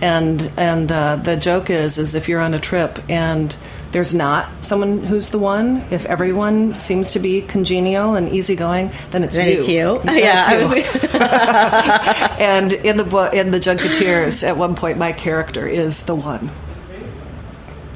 [0.00, 3.54] and and uh, the joke is is if you're on a trip and
[3.92, 9.24] there's not someone who's the one, if everyone seems to be congenial and easygoing, then
[9.24, 9.56] it's Then you.
[9.56, 10.00] it's you.
[10.04, 11.20] Then Yeah, it's you.
[12.44, 16.50] and in the book, in the Junketeers, at one point, my character is the one,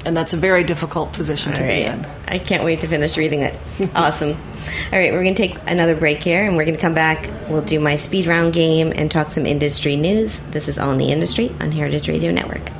[0.05, 2.05] and that's a very difficult position to All be in.
[2.29, 3.59] I can't wait to finish reading it.
[3.95, 4.31] awesome.
[4.31, 7.29] All right, we're going to take another break here and we're going to come back.
[7.49, 10.41] We'll do my speed round game and talk some industry news.
[10.51, 12.71] This is All in the Industry on Heritage Radio Network.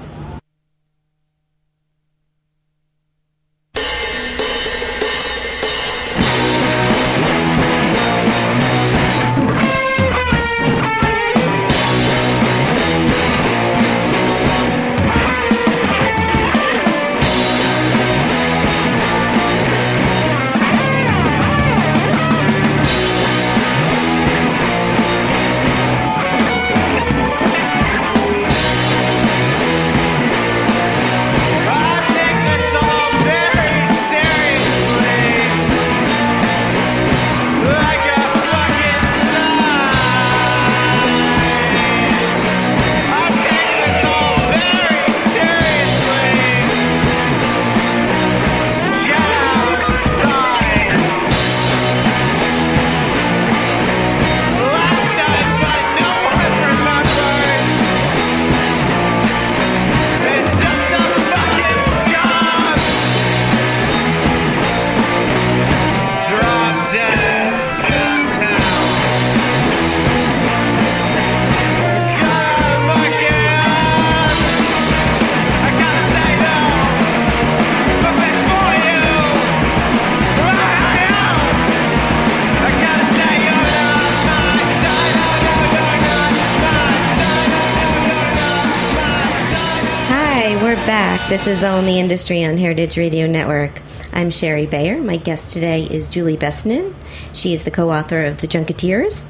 [91.27, 93.81] This is All in the Industry on Heritage Radio Network.
[94.13, 95.01] I'm Shari Bayer.
[95.01, 96.95] My guest today is Julie Besonen.
[97.33, 99.25] She is the co author of The Junketeers.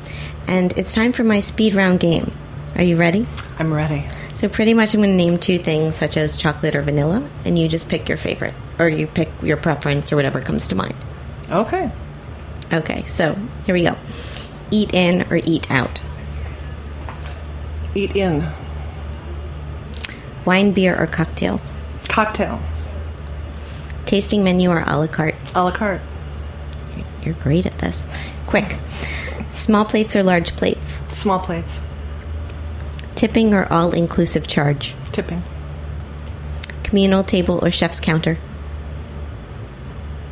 [0.48, 2.36] And it's time for my speed round game.
[2.74, 3.28] Are you ready?
[3.60, 4.08] I'm ready.
[4.34, 7.56] So, pretty much, I'm going to name two things, such as chocolate or vanilla, and
[7.56, 10.96] you just pick your favorite, or you pick your preference, or whatever comes to mind.
[11.48, 11.92] Okay.
[12.72, 13.96] Okay, so here we go.
[14.72, 16.00] Eat in or eat out?
[17.94, 18.48] Eat in.
[20.44, 21.60] Wine, beer, or cocktail?
[22.14, 22.62] Cocktail.
[24.06, 25.34] Tasting menu or a la carte?
[25.52, 26.00] A la carte.
[27.24, 28.06] You're great at this.
[28.46, 28.78] Quick.
[29.50, 31.00] Small plates or large plates?
[31.08, 31.80] Small plates.
[33.16, 34.94] Tipping or all inclusive charge?
[35.10, 35.42] Tipping.
[36.84, 38.38] Communal table or chef's counter?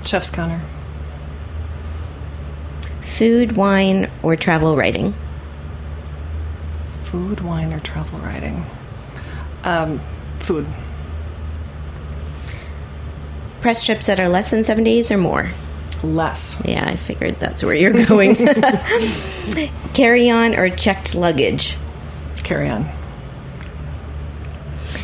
[0.07, 0.61] Chef's counter.
[3.01, 5.15] Food, wine, or travel writing?
[7.03, 8.65] Food, wine, or travel writing.
[9.65, 10.01] Um,
[10.39, 10.69] food.
[13.63, 15.49] Press trips that are less than seven days or more?
[16.03, 16.61] Less.
[16.65, 18.35] Yeah, I figured that's where you're going.
[19.95, 21.77] Carry on or checked luggage?
[22.43, 22.83] Carry on.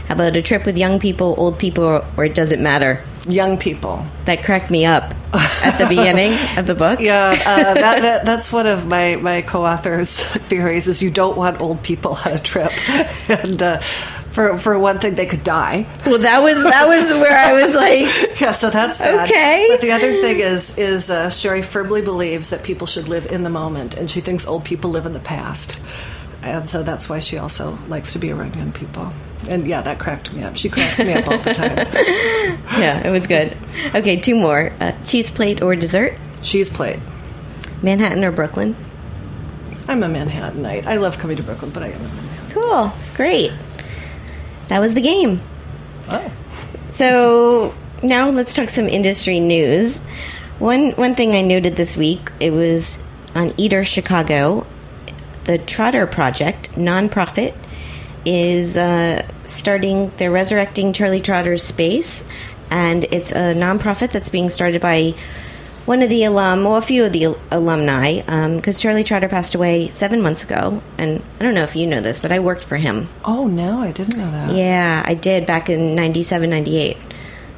[0.08, 3.04] How about a trip with young people, old people, or, or it doesn't matter?
[3.28, 4.04] Young people.
[4.24, 6.98] That cracked me up at the beginning of the book.
[6.98, 7.34] Yeah, uh,
[7.74, 12.18] that, that, that's one of my, my co-authors' theories is you don't want old people
[12.24, 12.72] on a trip.
[13.28, 13.80] and uh,
[14.38, 15.84] for, for one thing, they could die.
[16.06, 19.28] Well, that was that was where I was like, Yeah, so that's bad.
[19.28, 19.66] Okay.
[19.68, 23.42] But the other thing is, is uh, Sheri firmly believes that people should live in
[23.42, 25.80] the moment, and she thinks old people live in the past.
[26.40, 29.12] And so that's why she also likes to be around young people.
[29.50, 30.56] And yeah, that cracked me up.
[30.56, 31.76] She cracks me up all the time.
[32.80, 33.56] yeah, it was good.
[33.92, 36.16] Okay, two more: uh, cheese plate or dessert?
[36.42, 37.00] Cheese plate.
[37.82, 38.76] Manhattan or Brooklyn?
[39.88, 40.86] I'm a Manhattanite.
[40.86, 42.50] I love coming to Brooklyn, but I am a Manhattan.
[42.50, 43.50] Cool, great.
[44.68, 45.40] That was the game.
[46.08, 46.32] Oh.
[46.90, 49.98] So now let's talk some industry news.
[50.58, 52.98] One one thing I noted this week it was
[53.34, 54.66] on Eater Chicago,
[55.44, 57.54] the Trotter Project nonprofit
[58.24, 60.12] is uh, starting.
[60.16, 62.24] They're resurrecting Charlie Trotter's space,
[62.70, 65.14] and it's a nonprofit that's being started by
[65.88, 68.20] one of the alum, well, a few of the al- alumni,
[68.56, 72.00] because Charlie Trotter passed away seven months ago, and I don't know if you know
[72.00, 73.08] this, but I worked for him.
[73.24, 74.54] Oh, no, I didn't know that.
[74.54, 76.98] Yeah, I did back in 97, 98.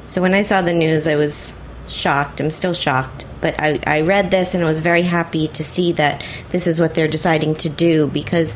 [0.04, 1.56] So when I saw the news, I was
[1.88, 2.40] shocked.
[2.40, 3.26] I'm still shocked.
[3.40, 6.80] But I, I read this and I was very happy to see that this is
[6.80, 8.54] what they're deciding to do because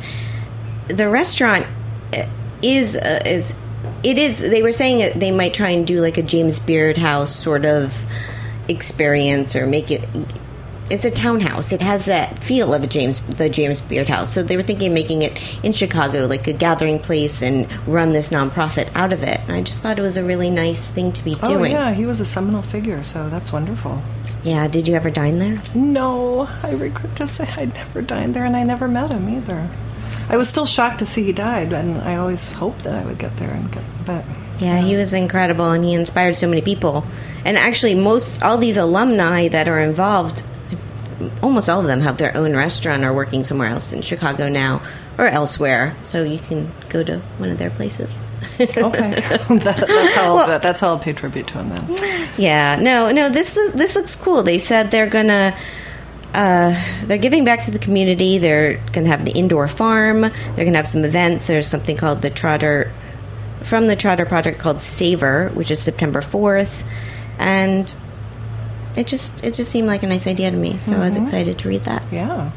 [0.86, 1.66] the restaurant
[2.12, 2.26] uh,
[2.62, 3.54] is uh, is
[4.02, 6.98] it is they were saying that they might try and do like a James Beard
[6.98, 7.96] house sort of
[8.68, 10.08] experience or make it
[10.90, 11.72] it's a townhouse.
[11.72, 14.32] It has that feel of a James the James Beard house.
[14.32, 18.12] So they were thinking of making it in Chicago like a gathering place and run
[18.12, 19.40] this nonprofit out of it.
[19.40, 21.44] And I just thought it was a really nice thing to be doing.
[21.44, 21.72] Oh, doing.
[21.72, 24.02] yeah, he was a seminal figure, so that's wonderful.
[24.42, 25.62] Yeah, did you ever dine there?
[25.74, 29.70] No, I regret to say I never dined there and I never met him either.
[30.28, 33.18] I was still shocked to see he died, and I always hoped that I would
[33.18, 34.24] get there and get, but
[34.58, 37.04] Yeah, he was incredible and he inspired so many people.
[37.44, 40.42] And actually, most all these alumni that are involved,
[41.42, 44.82] almost all of them have their own restaurant or working somewhere else in Chicago now
[45.18, 45.96] or elsewhere.
[46.02, 48.18] So you can go to one of their places.
[48.60, 49.46] okay, that,
[49.88, 52.28] that's how I'll, that's how I'll pay tribute to him then.
[52.36, 53.28] Yeah, no, no.
[53.28, 54.42] This this looks cool.
[54.42, 55.56] They said they're gonna.
[56.32, 58.38] Uh, they're giving back to the community.
[58.38, 60.22] They're going to have an indoor farm.
[60.22, 61.46] They're going to have some events.
[61.46, 62.92] There's something called the Trotter,
[63.64, 66.84] from the Trotter Project called Savor, which is September 4th,
[67.38, 67.94] and
[68.96, 70.78] it just it just seemed like a nice idea to me.
[70.78, 71.24] So I was mm-hmm.
[71.24, 72.06] excited to read that.
[72.12, 72.52] Yeah.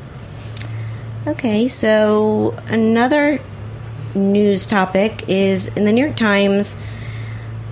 [1.25, 3.41] Okay, so another
[4.15, 6.77] news topic is in the New York Times.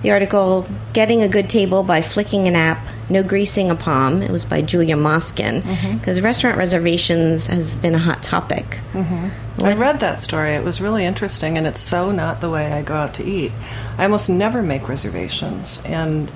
[0.02, 4.30] The article "Getting a Good Table by Flicking an App, No Greasing a Palm." It
[4.30, 5.98] was by Julia Moskin mm-hmm.
[5.98, 8.80] because restaurant reservations has been a hot topic.
[8.92, 9.64] Mm-hmm.
[9.64, 10.50] I read that story.
[10.50, 13.52] It was really interesting, and it's so not the way I go out to eat.
[13.96, 16.30] I almost never make reservations, and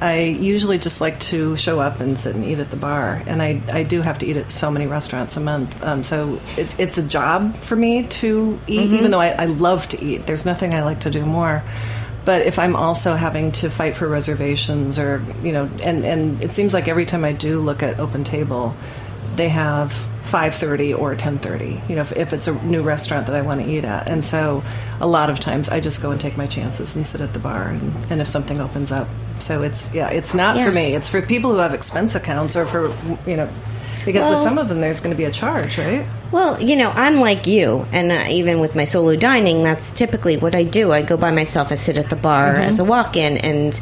[0.00, 3.22] I usually just like to show up and sit and eat at the bar.
[3.26, 5.82] And I, I do have to eat at so many restaurants a month.
[5.82, 8.94] Um, so it's, it's a job for me to eat, mm-hmm.
[8.94, 10.26] even though I, I love to eat.
[10.26, 11.64] There's nothing I like to do more.
[12.28, 16.52] But if I'm also having to fight for reservations, or you know, and and it
[16.52, 18.76] seems like every time I do look at Open Table,
[19.36, 19.92] they have
[20.24, 23.66] 5.30 or 10.30 you know if, if it's a new restaurant that i want to
[23.66, 24.08] eat at.
[24.10, 24.62] And so
[25.00, 27.38] a lot of times i just go and take my chances and sit at the
[27.38, 29.08] bar and, and if something opens up.
[29.38, 30.66] So it's yeah it's not Yeah.
[30.66, 30.94] for me.
[30.94, 32.94] It's for people who have expense accounts or for
[33.26, 33.48] you know
[34.08, 36.04] Because Well- with some of them, there's going to be a charge, right?
[36.32, 40.36] Well, you know, I'm like you, and uh, even with my solo dining, that's typically
[40.36, 40.92] what I do.
[40.92, 42.62] I go by myself, I sit at the bar Mm-hmm.
[42.70, 43.80] as a walk-in, and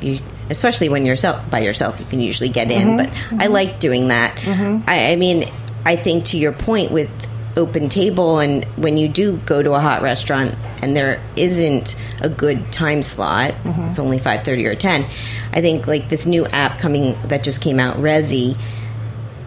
[0.00, 0.18] you,
[0.50, 2.96] especially when you're self, by yourself, you can usually get in.
[2.98, 3.36] Mm-hmm.
[3.36, 4.38] But I like doing that.
[4.86, 5.50] I, I mean,
[5.84, 7.10] I think to your point with
[7.56, 12.28] open table, and when you do go to a hot restaurant and there isn't a
[12.28, 13.82] good time slot, Mm-hmm.
[13.88, 15.04] it's only five thirty or ten.
[15.52, 18.56] I think like this new app coming that just came out, Resy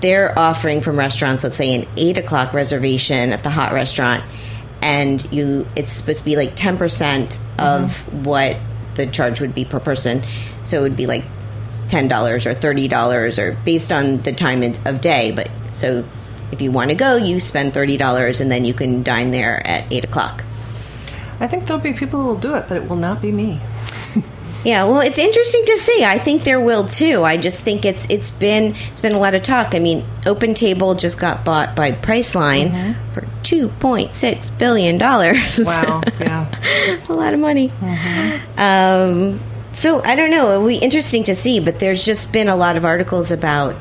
[0.02, 4.24] they're offering from restaurants, let's say an eight o'clock reservation at the hot restaurant,
[4.82, 8.24] and you it's supposed to be like ten percent of mm-hmm.
[8.24, 8.58] what
[8.96, 10.24] the charge would be per person.
[10.64, 11.24] So it would be like
[11.88, 15.32] ten dollars or thirty dollars, or based on the time of- of day.
[15.32, 16.04] But so
[16.52, 19.66] if you want to go, you spend thirty dollars, and then you can dine there
[19.66, 20.43] at eight o'clock.
[21.39, 23.60] I think there'll be people who will do it, but it will not be me.
[24.66, 26.03] Yeah, well, it's interesting to see.
[26.03, 27.24] I think there will too.
[27.24, 29.76] I just think it's it's been it's been a lot of talk.
[29.76, 32.72] I mean, Open Table just got bought by Priceline
[33.13, 35.59] for two point six billion dollars.
[35.59, 36.49] Wow, yeah.
[36.88, 37.72] That's a lot of money.
[38.57, 39.39] Um,
[39.74, 40.51] so I don't know.
[40.51, 41.59] It'll be interesting to see.
[41.59, 43.76] But there's just been a lot of articles about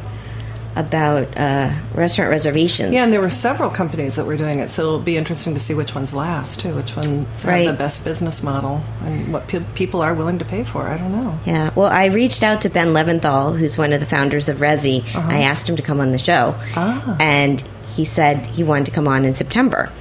[0.76, 2.92] about uh, restaurant reservations.
[2.92, 5.60] Yeah, and there were several companies that were doing it, so it'll be interesting to
[5.60, 7.66] see which ones last, too, which ones Right.
[7.66, 10.82] have the best business model and what pe- people are willing to pay for.
[10.88, 11.38] I don't know.
[11.46, 11.70] Yeah.
[11.74, 15.04] Well, I reached out to Ben Leventhal, who's one of the founders of Resy.
[15.14, 16.54] I asked him to come on the show.
[16.76, 17.16] Ah.
[17.20, 17.62] And
[17.94, 19.92] he said he wanted to come on in September.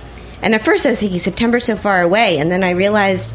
[0.41, 2.37] And at first I was thinking, September so far away.
[2.39, 3.33] And then I realized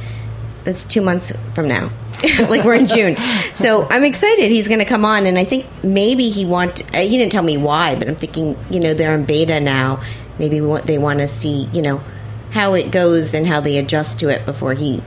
[0.64, 1.90] it's two months from now.
[2.48, 3.16] like we're in June.
[3.54, 5.26] So I'm excited he's going to come on.
[5.26, 8.58] And I think maybe he want, uh, he didn't tell me why, but I'm thinking,
[8.70, 10.02] you know, they're in beta now.
[10.38, 12.02] Maybe what they want to see, you know,
[12.50, 15.02] how it goes and how they adjust to it before he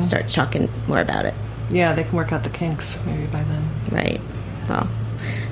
[0.00, 1.34] starts talking more about it.
[1.70, 3.68] Yeah, they can work out the kinks maybe by then.
[3.90, 4.20] Right.
[4.68, 4.88] Well,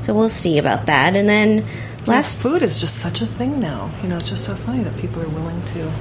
[0.03, 1.17] so we'll see about that.
[1.17, 1.67] And then
[2.07, 3.91] Last last, food is just such a thing now.
[4.03, 5.93] You know, it's just so funny that people are willing to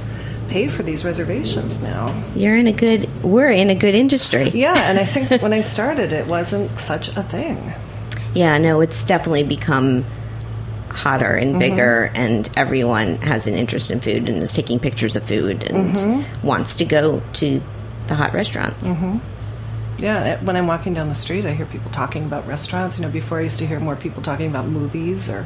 [0.52, 2.14] pay for these reservations now.
[2.36, 4.50] you're in a good, we're in a good industry.
[4.50, 7.74] Yeah, and I think when I started, it wasn't such a thing.
[8.36, 10.04] Yeah, no, it's definitely become
[10.90, 11.60] hotter and mm-hmm.
[11.60, 15.96] bigger, and everyone has an interest in food and is taking pictures of food and
[15.96, 16.46] mm-hmm.
[16.46, 17.64] wants to go to
[18.08, 18.86] the hot restaurants.
[18.86, 19.20] Mm-hmm.
[20.04, 22.98] Yeah, when I'm walking down the street, I hear people talking about restaurants.
[22.98, 25.46] You know, before I used to hear more people talking about movies or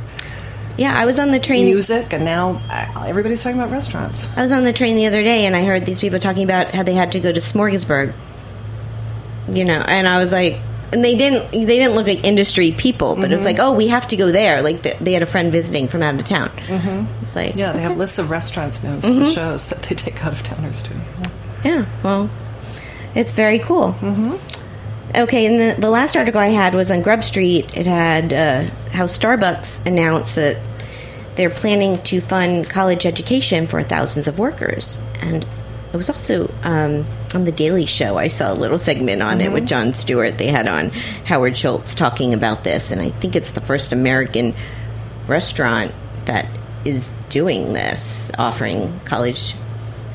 [0.78, 1.66] Yeah, I was on the train.
[1.66, 4.28] music, and now uh, everybody's talking about restaurants.
[4.36, 6.76] I was on the train the other day and I heard these people talking about
[6.76, 8.14] how they had to go to Smorgasburg.
[9.52, 10.58] You know, and I was like,
[10.92, 13.88] and they didn't they didn't look like industry people, but it was like, oh, we
[13.88, 14.62] have to go there.
[14.62, 16.50] Like th- they had a friend visiting from out of town.
[16.68, 17.24] Mm-hmm.
[17.24, 20.24] It's like, Yeah, they have lists of restaurants now instead of shows that they take
[20.26, 20.94] out of towners to.
[20.94, 21.32] Yeah.
[21.64, 22.30] yeah, well,
[23.14, 23.96] it's very cool.
[25.16, 25.24] Mm-hmm.
[25.24, 27.76] Okay, and the, the last article I had was on Grub Street.
[27.76, 30.58] It had uh, how Starbucks announced that
[31.36, 34.98] they're planning to fund college education for thousands of workers.
[35.16, 35.46] And
[35.94, 38.18] it was also um, on The Daily Show.
[38.18, 40.38] I saw a little segment on it with Jon Stewart.
[40.38, 40.90] They had on
[41.26, 42.92] Howard Schultz talking about this.
[42.92, 44.56] And I think it's the first American
[45.28, 45.94] restaurant
[46.26, 46.48] that
[46.84, 49.56] is doing this, offering college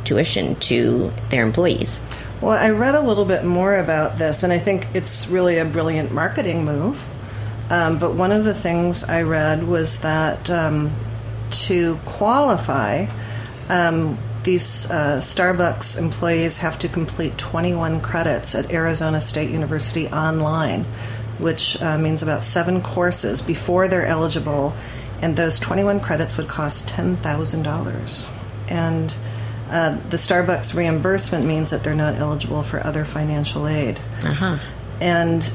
[0.05, 2.03] tuition to their employees.
[2.41, 5.65] Well, I read a little bit more about this, and I think it's really a
[5.67, 7.07] brilliant marketing move.
[7.69, 10.97] Um, but one of the things I read was that um,
[11.51, 13.09] to qualify,
[13.69, 20.85] um, these uh, Starbucks employees have to complete 21 credits at Arizona State University online,
[21.39, 24.73] which uh, means about seven courses before they're eligible,
[25.21, 28.31] and those 21 credits would cost $10,000.
[28.69, 29.15] And
[29.71, 34.01] uh, the Starbucks reimbursement means that they're not eligible for other financial aid.
[34.25, 34.59] Uh-huh.
[35.01, 35.51] And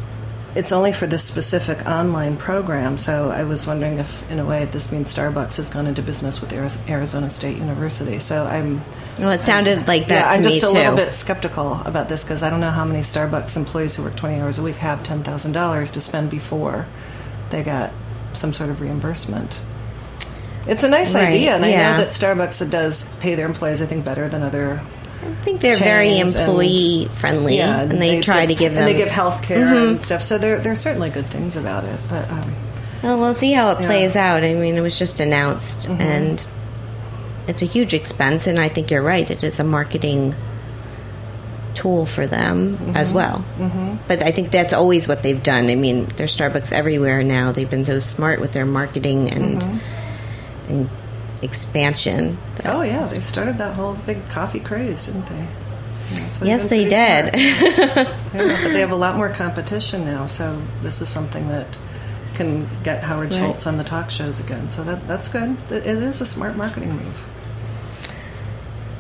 [0.56, 2.98] it's only for this specific online program.
[2.98, 6.40] So I was wondering if, in a way, this means Starbucks has gone into business
[6.40, 8.20] with Arizona State University.
[8.20, 8.82] So I'm.
[9.20, 10.74] Well, it sounded like that yeah, I'm just a too.
[10.74, 14.16] little bit skeptical about this because I don't know how many Starbucks employees who work
[14.16, 16.88] 20 hours a week have $10,000 to spend before
[17.50, 17.92] they got
[18.32, 19.60] some sort of reimbursement.
[20.68, 23.86] It's a nice Right, idea, and I know that Starbucks does pay their employees, I
[23.86, 24.82] think, better than other
[25.24, 28.82] I think they're very chains and- employee friendly, yeah, and they, try to give them.
[28.82, 28.90] Mm-hmm.
[28.90, 30.22] and they give health care and stuff.
[30.22, 32.56] So there there's certainly good things about it, but um,
[33.04, 33.76] well, we'll see how it Yeah.
[33.78, 33.86] Mm-hmm.
[33.86, 34.44] plays out.
[34.44, 36.44] I mean, it was just announced, and
[37.48, 38.46] it's a huge expense.
[38.48, 40.36] And I think you're right; it is a marketing
[41.74, 42.96] tool for them Mm-hmm.
[42.96, 43.44] as well.
[43.58, 43.98] Mm-hmm.
[44.08, 45.70] But I think that's always what they've done.
[45.70, 47.52] I mean, there's Starbucks everywhere now.
[47.52, 49.82] They've been so smart with their marketing and
[50.68, 50.90] and
[51.42, 52.38] expansion.
[52.66, 55.48] oh yeah, they started that whole big coffee craze, didn't they?
[56.12, 57.34] Yeah, so Yes, they did.
[58.36, 61.78] Yeah, but they have a lot more competition now, so this is something that
[62.36, 63.40] can get Howard Right.
[63.40, 64.70] Schultz on the talk shows again.
[64.70, 65.58] So that that's good.
[65.70, 67.26] It it is a smart marketing move.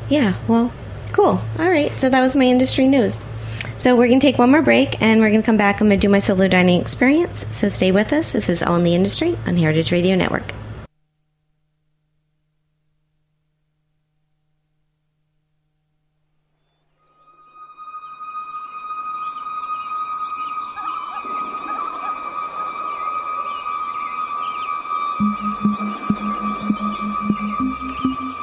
[0.09, 0.72] Yeah, well,
[1.13, 1.41] cool.
[1.59, 3.22] All right, so that was my industry news.
[3.78, 5.82] So we're going to take one more break and we're going to come back.
[5.82, 7.45] I'm going to do my solo dining experience.
[7.51, 8.32] So stay with us.
[8.32, 10.53] This is All in the Industry on Heritage Radio Network.
[25.20, 25.39] Thank
[28.20, 28.34] you.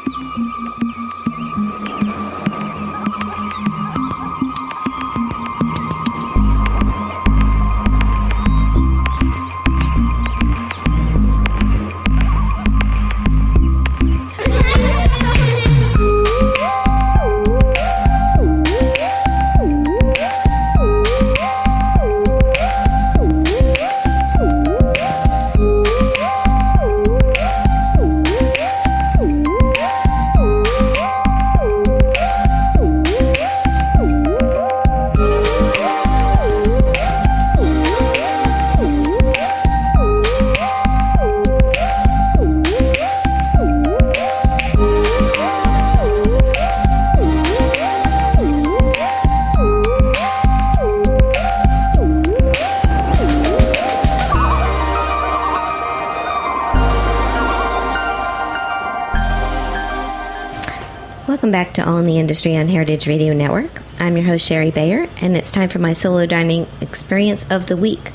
[62.32, 63.82] Industry on Heritage Radio Network.
[64.00, 67.76] I'm your host, Shari Bayer, and it's time for my solo dining experience of the
[67.76, 68.10] week.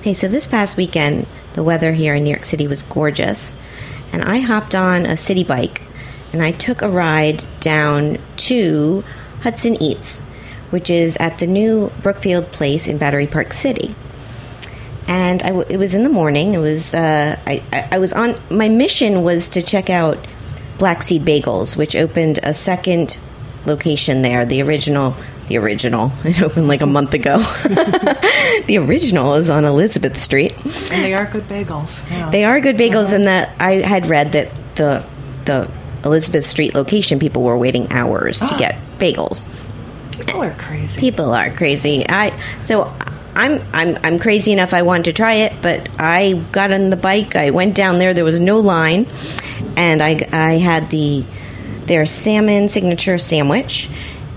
[0.00, 3.54] Okay, so this past weekend, the weather here in New York City was gorgeous,
[4.10, 5.82] and I hopped on a city bike
[6.32, 9.04] and I took a ride down to
[9.42, 10.18] Hudson Eats,
[10.70, 13.94] which is at the new Brookfield Place in Battery Park City
[15.06, 16.54] and I w- it was in the morning.
[16.54, 20.18] It was uh, I, I I was on my mission was to check out
[20.82, 23.16] Black Seed Bagels, which opened a second
[23.66, 24.44] location there.
[24.44, 25.14] The original,
[25.46, 27.38] the original, it opened like a month ago.
[28.66, 30.52] the original is on Elizabeth Street.
[30.90, 32.04] And they are good bagels.
[32.10, 32.30] Yeah.
[32.30, 33.14] They are good bagels, uh-huh.
[33.14, 35.06] and that I had read that the
[35.44, 35.70] the
[36.04, 38.58] Elizabeth Street location people were waiting hours to ah.
[38.58, 39.48] get bagels.
[40.18, 41.00] People are crazy.
[41.00, 42.04] people are crazy.
[42.08, 42.92] I so
[43.34, 44.74] I'm I'm I'm crazy enough.
[44.74, 47.34] I wanted to try it, but I got on the bike.
[47.36, 48.14] I went down there.
[48.14, 49.06] There was no line,
[49.76, 51.24] and I I had the
[51.86, 53.88] their salmon signature sandwich,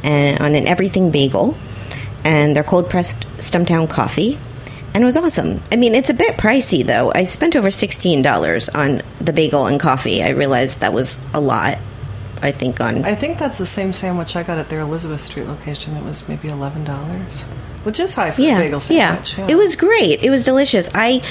[0.04, 1.58] and on an everything bagel,
[2.24, 4.40] and their cold pressed Stumptown coffee.
[4.94, 5.62] And it was awesome.
[5.74, 7.12] I mean, it's a bit pricey though.
[7.14, 10.24] I spent over sixteen dollars on the bagel and coffee.
[10.24, 11.80] I realized that was a lot.
[12.46, 15.48] I think on I think that's the same sandwich I got at their Elizabeth Street
[15.48, 15.96] location.
[15.98, 17.42] It was maybe eleven dollars,
[17.84, 19.38] which is high for yeah, a bagel sandwich.
[19.38, 19.48] Yeah.
[19.48, 20.24] it was great.
[20.24, 20.90] It was delicious.
[20.94, 21.22] I,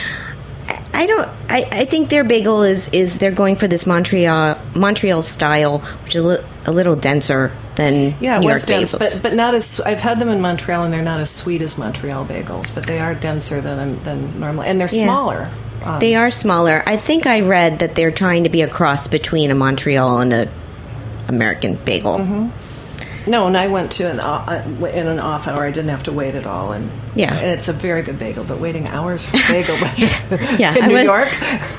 [0.92, 1.28] I don't.
[1.48, 6.14] I, I think their bagel is is they're going for this Montreal Montreal style, which
[6.16, 8.98] is a, li- a little denser than Yeah, New it was York dense, bagels.
[8.98, 9.80] but but not as.
[9.80, 12.98] I've had them in Montreal, and they're not as sweet as Montreal bagels, but they
[12.98, 15.04] are denser than than normal, and they're Yeah.
[15.04, 15.50] smaller.
[15.84, 16.82] Um, they are smaller.
[16.86, 20.32] I think I read that they're trying to be a cross between a Montreal and
[20.32, 20.48] a
[21.28, 22.18] American bagel.
[22.18, 23.30] Mm-hmm.
[23.30, 24.62] no, and I went to an uh,
[24.92, 25.64] in an off hour.
[25.64, 27.34] I didn't have to wait at all, and Yeah.
[27.34, 28.44] and it's a very good bagel.
[28.44, 29.76] But waiting hours for a bagel
[30.58, 31.28] Yeah, in I New York,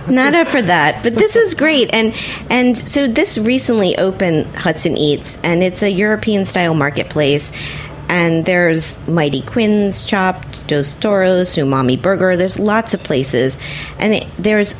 [0.10, 2.14] not up for that but this was great and
[2.50, 7.52] and so this recently opened hudson eats and it's a european style marketplace
[8.08, 13.58] and there's mighty quinn's chopped dos toros umami burger there's lots of places
[13.98, 14.76] and it, there's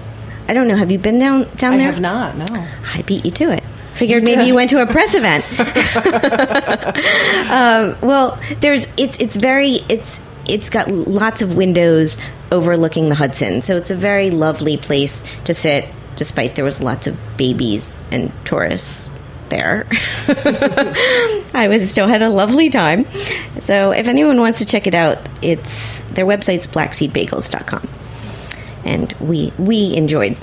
[0.48, 2.38] i don't know have you been down down I there have not.
[2.38, 2.46] No,
[2.94, 3.64] I beat you to it.
[3.96, 5.46] Figured maybe you went to a press event.
[7.50, 10.20] um, well, there's it's it's very it's
[10.50, 12.18] it's got lots of windows
[12.52, 15.90] overlooking the Hudson, so it's a very lovely place to sit.
[16.18, 19.10] Despite there was lots of babies and tourists
[19.48, 19.88] there,
[21.54, 23.06] I was still had a lovely time.
[23.60, 27.88] So if anyone wants to check it out, it's their website's blackseedbagels.com.
[28.84, 30.38] And we we enjoyed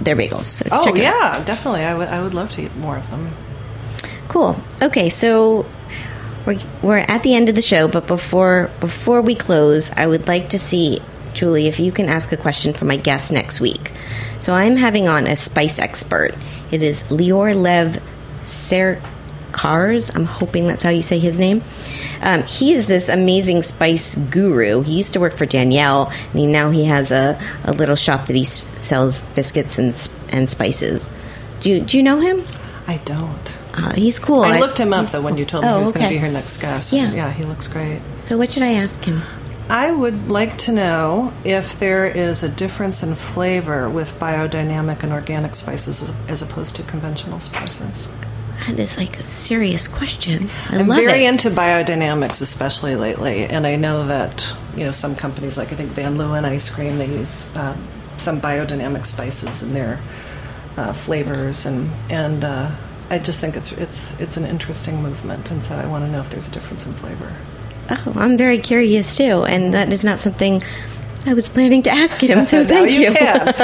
[0.00, 0.46] their bagels.
[0.46, 1.38] So oh check it out.
[1.38, 1.84] yeah, definitely.
[1.84, 3.34] I would I would love to eat more of them.
[4.28, 4.60] Cool.
[4.82, 5.66] Okay, so
[6.46, 10.28] we're we're at the end of the show, but before before we close, I would
[10.28, 11.00] like to see
[11.32, 13.92] Julie if you can ask a question for my guest next week.
[14.40, 16.34] So I'm having on a spice expert.
[16.70, 18.02] It is Lior Lev
[19.52, 20.14] Sercarz.
[20.14, 21.62] I'm hoping that's how you say his name.
[22.20, 24.82] Um, he is this amazing spice guru.
[24.82, 28.26] He used to work for Daniel, and he, now he has a, a little shop
[28.26, 29.88] that he s- sells biscuits and
[30.30, 31.10] and spices.
[31.60, 32.46] Do you, do you know him?
[32.86, 33.56] I don't.
[33.74, 34.42] Uh, he's cool.
[34.42, 36.18] I looked him up though when you told me Oh, he was going to be
[36.18, 36.92] here next guest.
[36.92, 37.12] Yeah.
[37.12, 38.00] yeah, he looks great.
[38.22, 39.22] So what should I ask him?
[39.70, 45.12] I would like to know if there is a difference in flavor with biodynamic and
[45.12, 48.08] organic spices as, as opposed to conventional spices.
[48.66, 50.50] That is like a serious question.
[50.70, 51.28] I I'm love very it.
[51.28, 55.90] into biodynamics, especially lately, and I know that you know some companies, like I think
[55.92, 57.76] Van Leeuwen ice cream, they use uh,
[58.16, 60.00] some biodynamic spices in their
[60.76, 62.70] uh, flavors, and and uh,
[63.10, 66.20] I just think it's it's it's an interesting movement, and so I want to know
[66.20, 67.32] if there's a difference in flavor.
[67.90, 70.62] oh, I'm very curious too, and that is not something
[71.26, 72.44] I was planning to ask him.
[72.52, 73.54] So thank you can.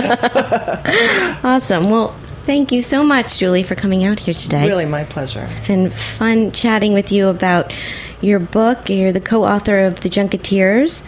[1.44, 1.90] Awesome.
[1.90, 2.14] Well,
[2.44, 4.66] thank you so much, Julie, for coming out here today.
[4.66, 5.42] really, my pleasure.
[5.42, 7.72] It's been fun chatting with you about
[8.20, 8.88] your book.
[8.88, 11.02] You're the co-author of The Junketeers.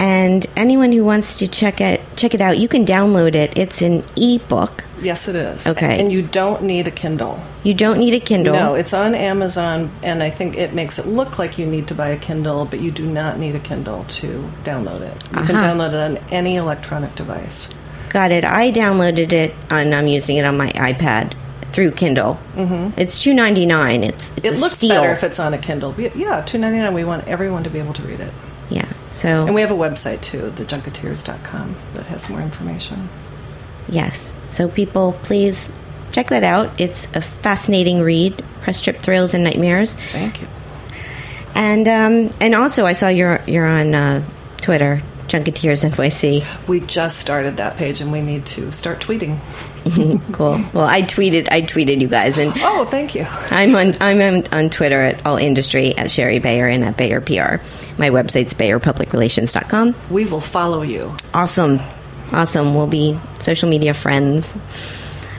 [0.00, 3.56] And anyone who wants to check it check it out, you can download it.
[3.58, 4.84] It's an ebook.
[5.02, 5.66] Yes, it is.
[5.66, 5.98] Okay.
[6.00, 7.42] and you don't need a Kindle.
[7.64, 8.54] You don't need a Kindle.
[8.54, 11.96] No, it's on Amazon, and I think it makes it look like you need to
[11.96, 15.14] buy a Kindle, but you do not need a Kindle to download it.
[15.36, 15.66] You can Uh-huh.
[15.66, 17.68] download it on any electronic device.
[18.08, 18.44] Got it.
[18.44, 21.34] I downloaded it and I'm using it on my iPad
[21.72, 22.38] through Kindle.
[22.54, 22.98] Mm-hmm.
[22.98, 24.02] It's two ninety nine.
[24.04, 25.00] It's, it's It looks steal.
[25.00, 25.92] better if it's on a Kindle.
[25.92, 26.94] But Yeah, two ninety nine.
[26.94, 28.32] We want everyone to be able to read it,
[28.70, 28.90] yeah.
[29.10, 33.08] So and we have a website too, thejunketeers.com, that has more information.
[33.88, 34.34] Yes.
[34.48, 35.72] So people, please
[36.12, 36.78] check that out.
[36.80, 38.42] It's a fascinating read.
[38.62, 39.94] Press trip thrills and nightmares.
[40.12, 40.48] Thank you.
[41.54, 44.22] And um, and also, I saw you're you're on uh,
[44.60, 46.68] Twitter, Junketeers NYC.
[46.68, 49.38] We just started that page, and we need to start tweeting.
[50.32, 50.60] cool.
[50.74, 53.26] Well, I tweeted I tweeted you guys, and Oh, thank you.
[53.50, 57.20] I'm on I'm on, on Twitter at All Industry at Shari Bayer and at Bayer
[57.20, 57.62] PR.
[57.98, 59.94] My website's BayerPublicRelations.com.
[60.10, 61.14] We will follow you.
[61.34, 61.80] Awesome.
[62.32, 62.74] Awesome.
[62.74, 64.56] We'll be social media friends.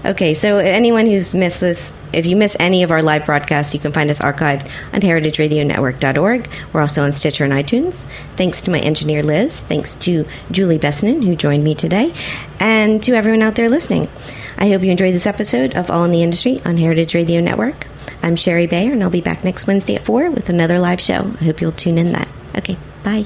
[0.05, 3.79] Okay, so anyone who's missed this, if you miss any of our live broadcasts, you
[3.79, 6.49] can find us archived on heritageradionetwork.org.
[6.73, 8.05] We're also on Stitcher and iTunes.
[8.35, 9.61] Thanks to my engineer Liz.
[9.61, 12.13] Thanks to Julie Besonen, who joined me today,
[12.59, 14.09] and to everyone out there listening.
[14.57, 17.87] I hope you enjoyed this episode of All in the Industry on Heritage Radio Network.
[18.21, 21.35] I'm Shari Bayer, and I'll be back next Wednesday at 4 with another live show.
[21.39, 22.27] I hope you'll tune in then.
[22.55, 23.25] Okay, bye.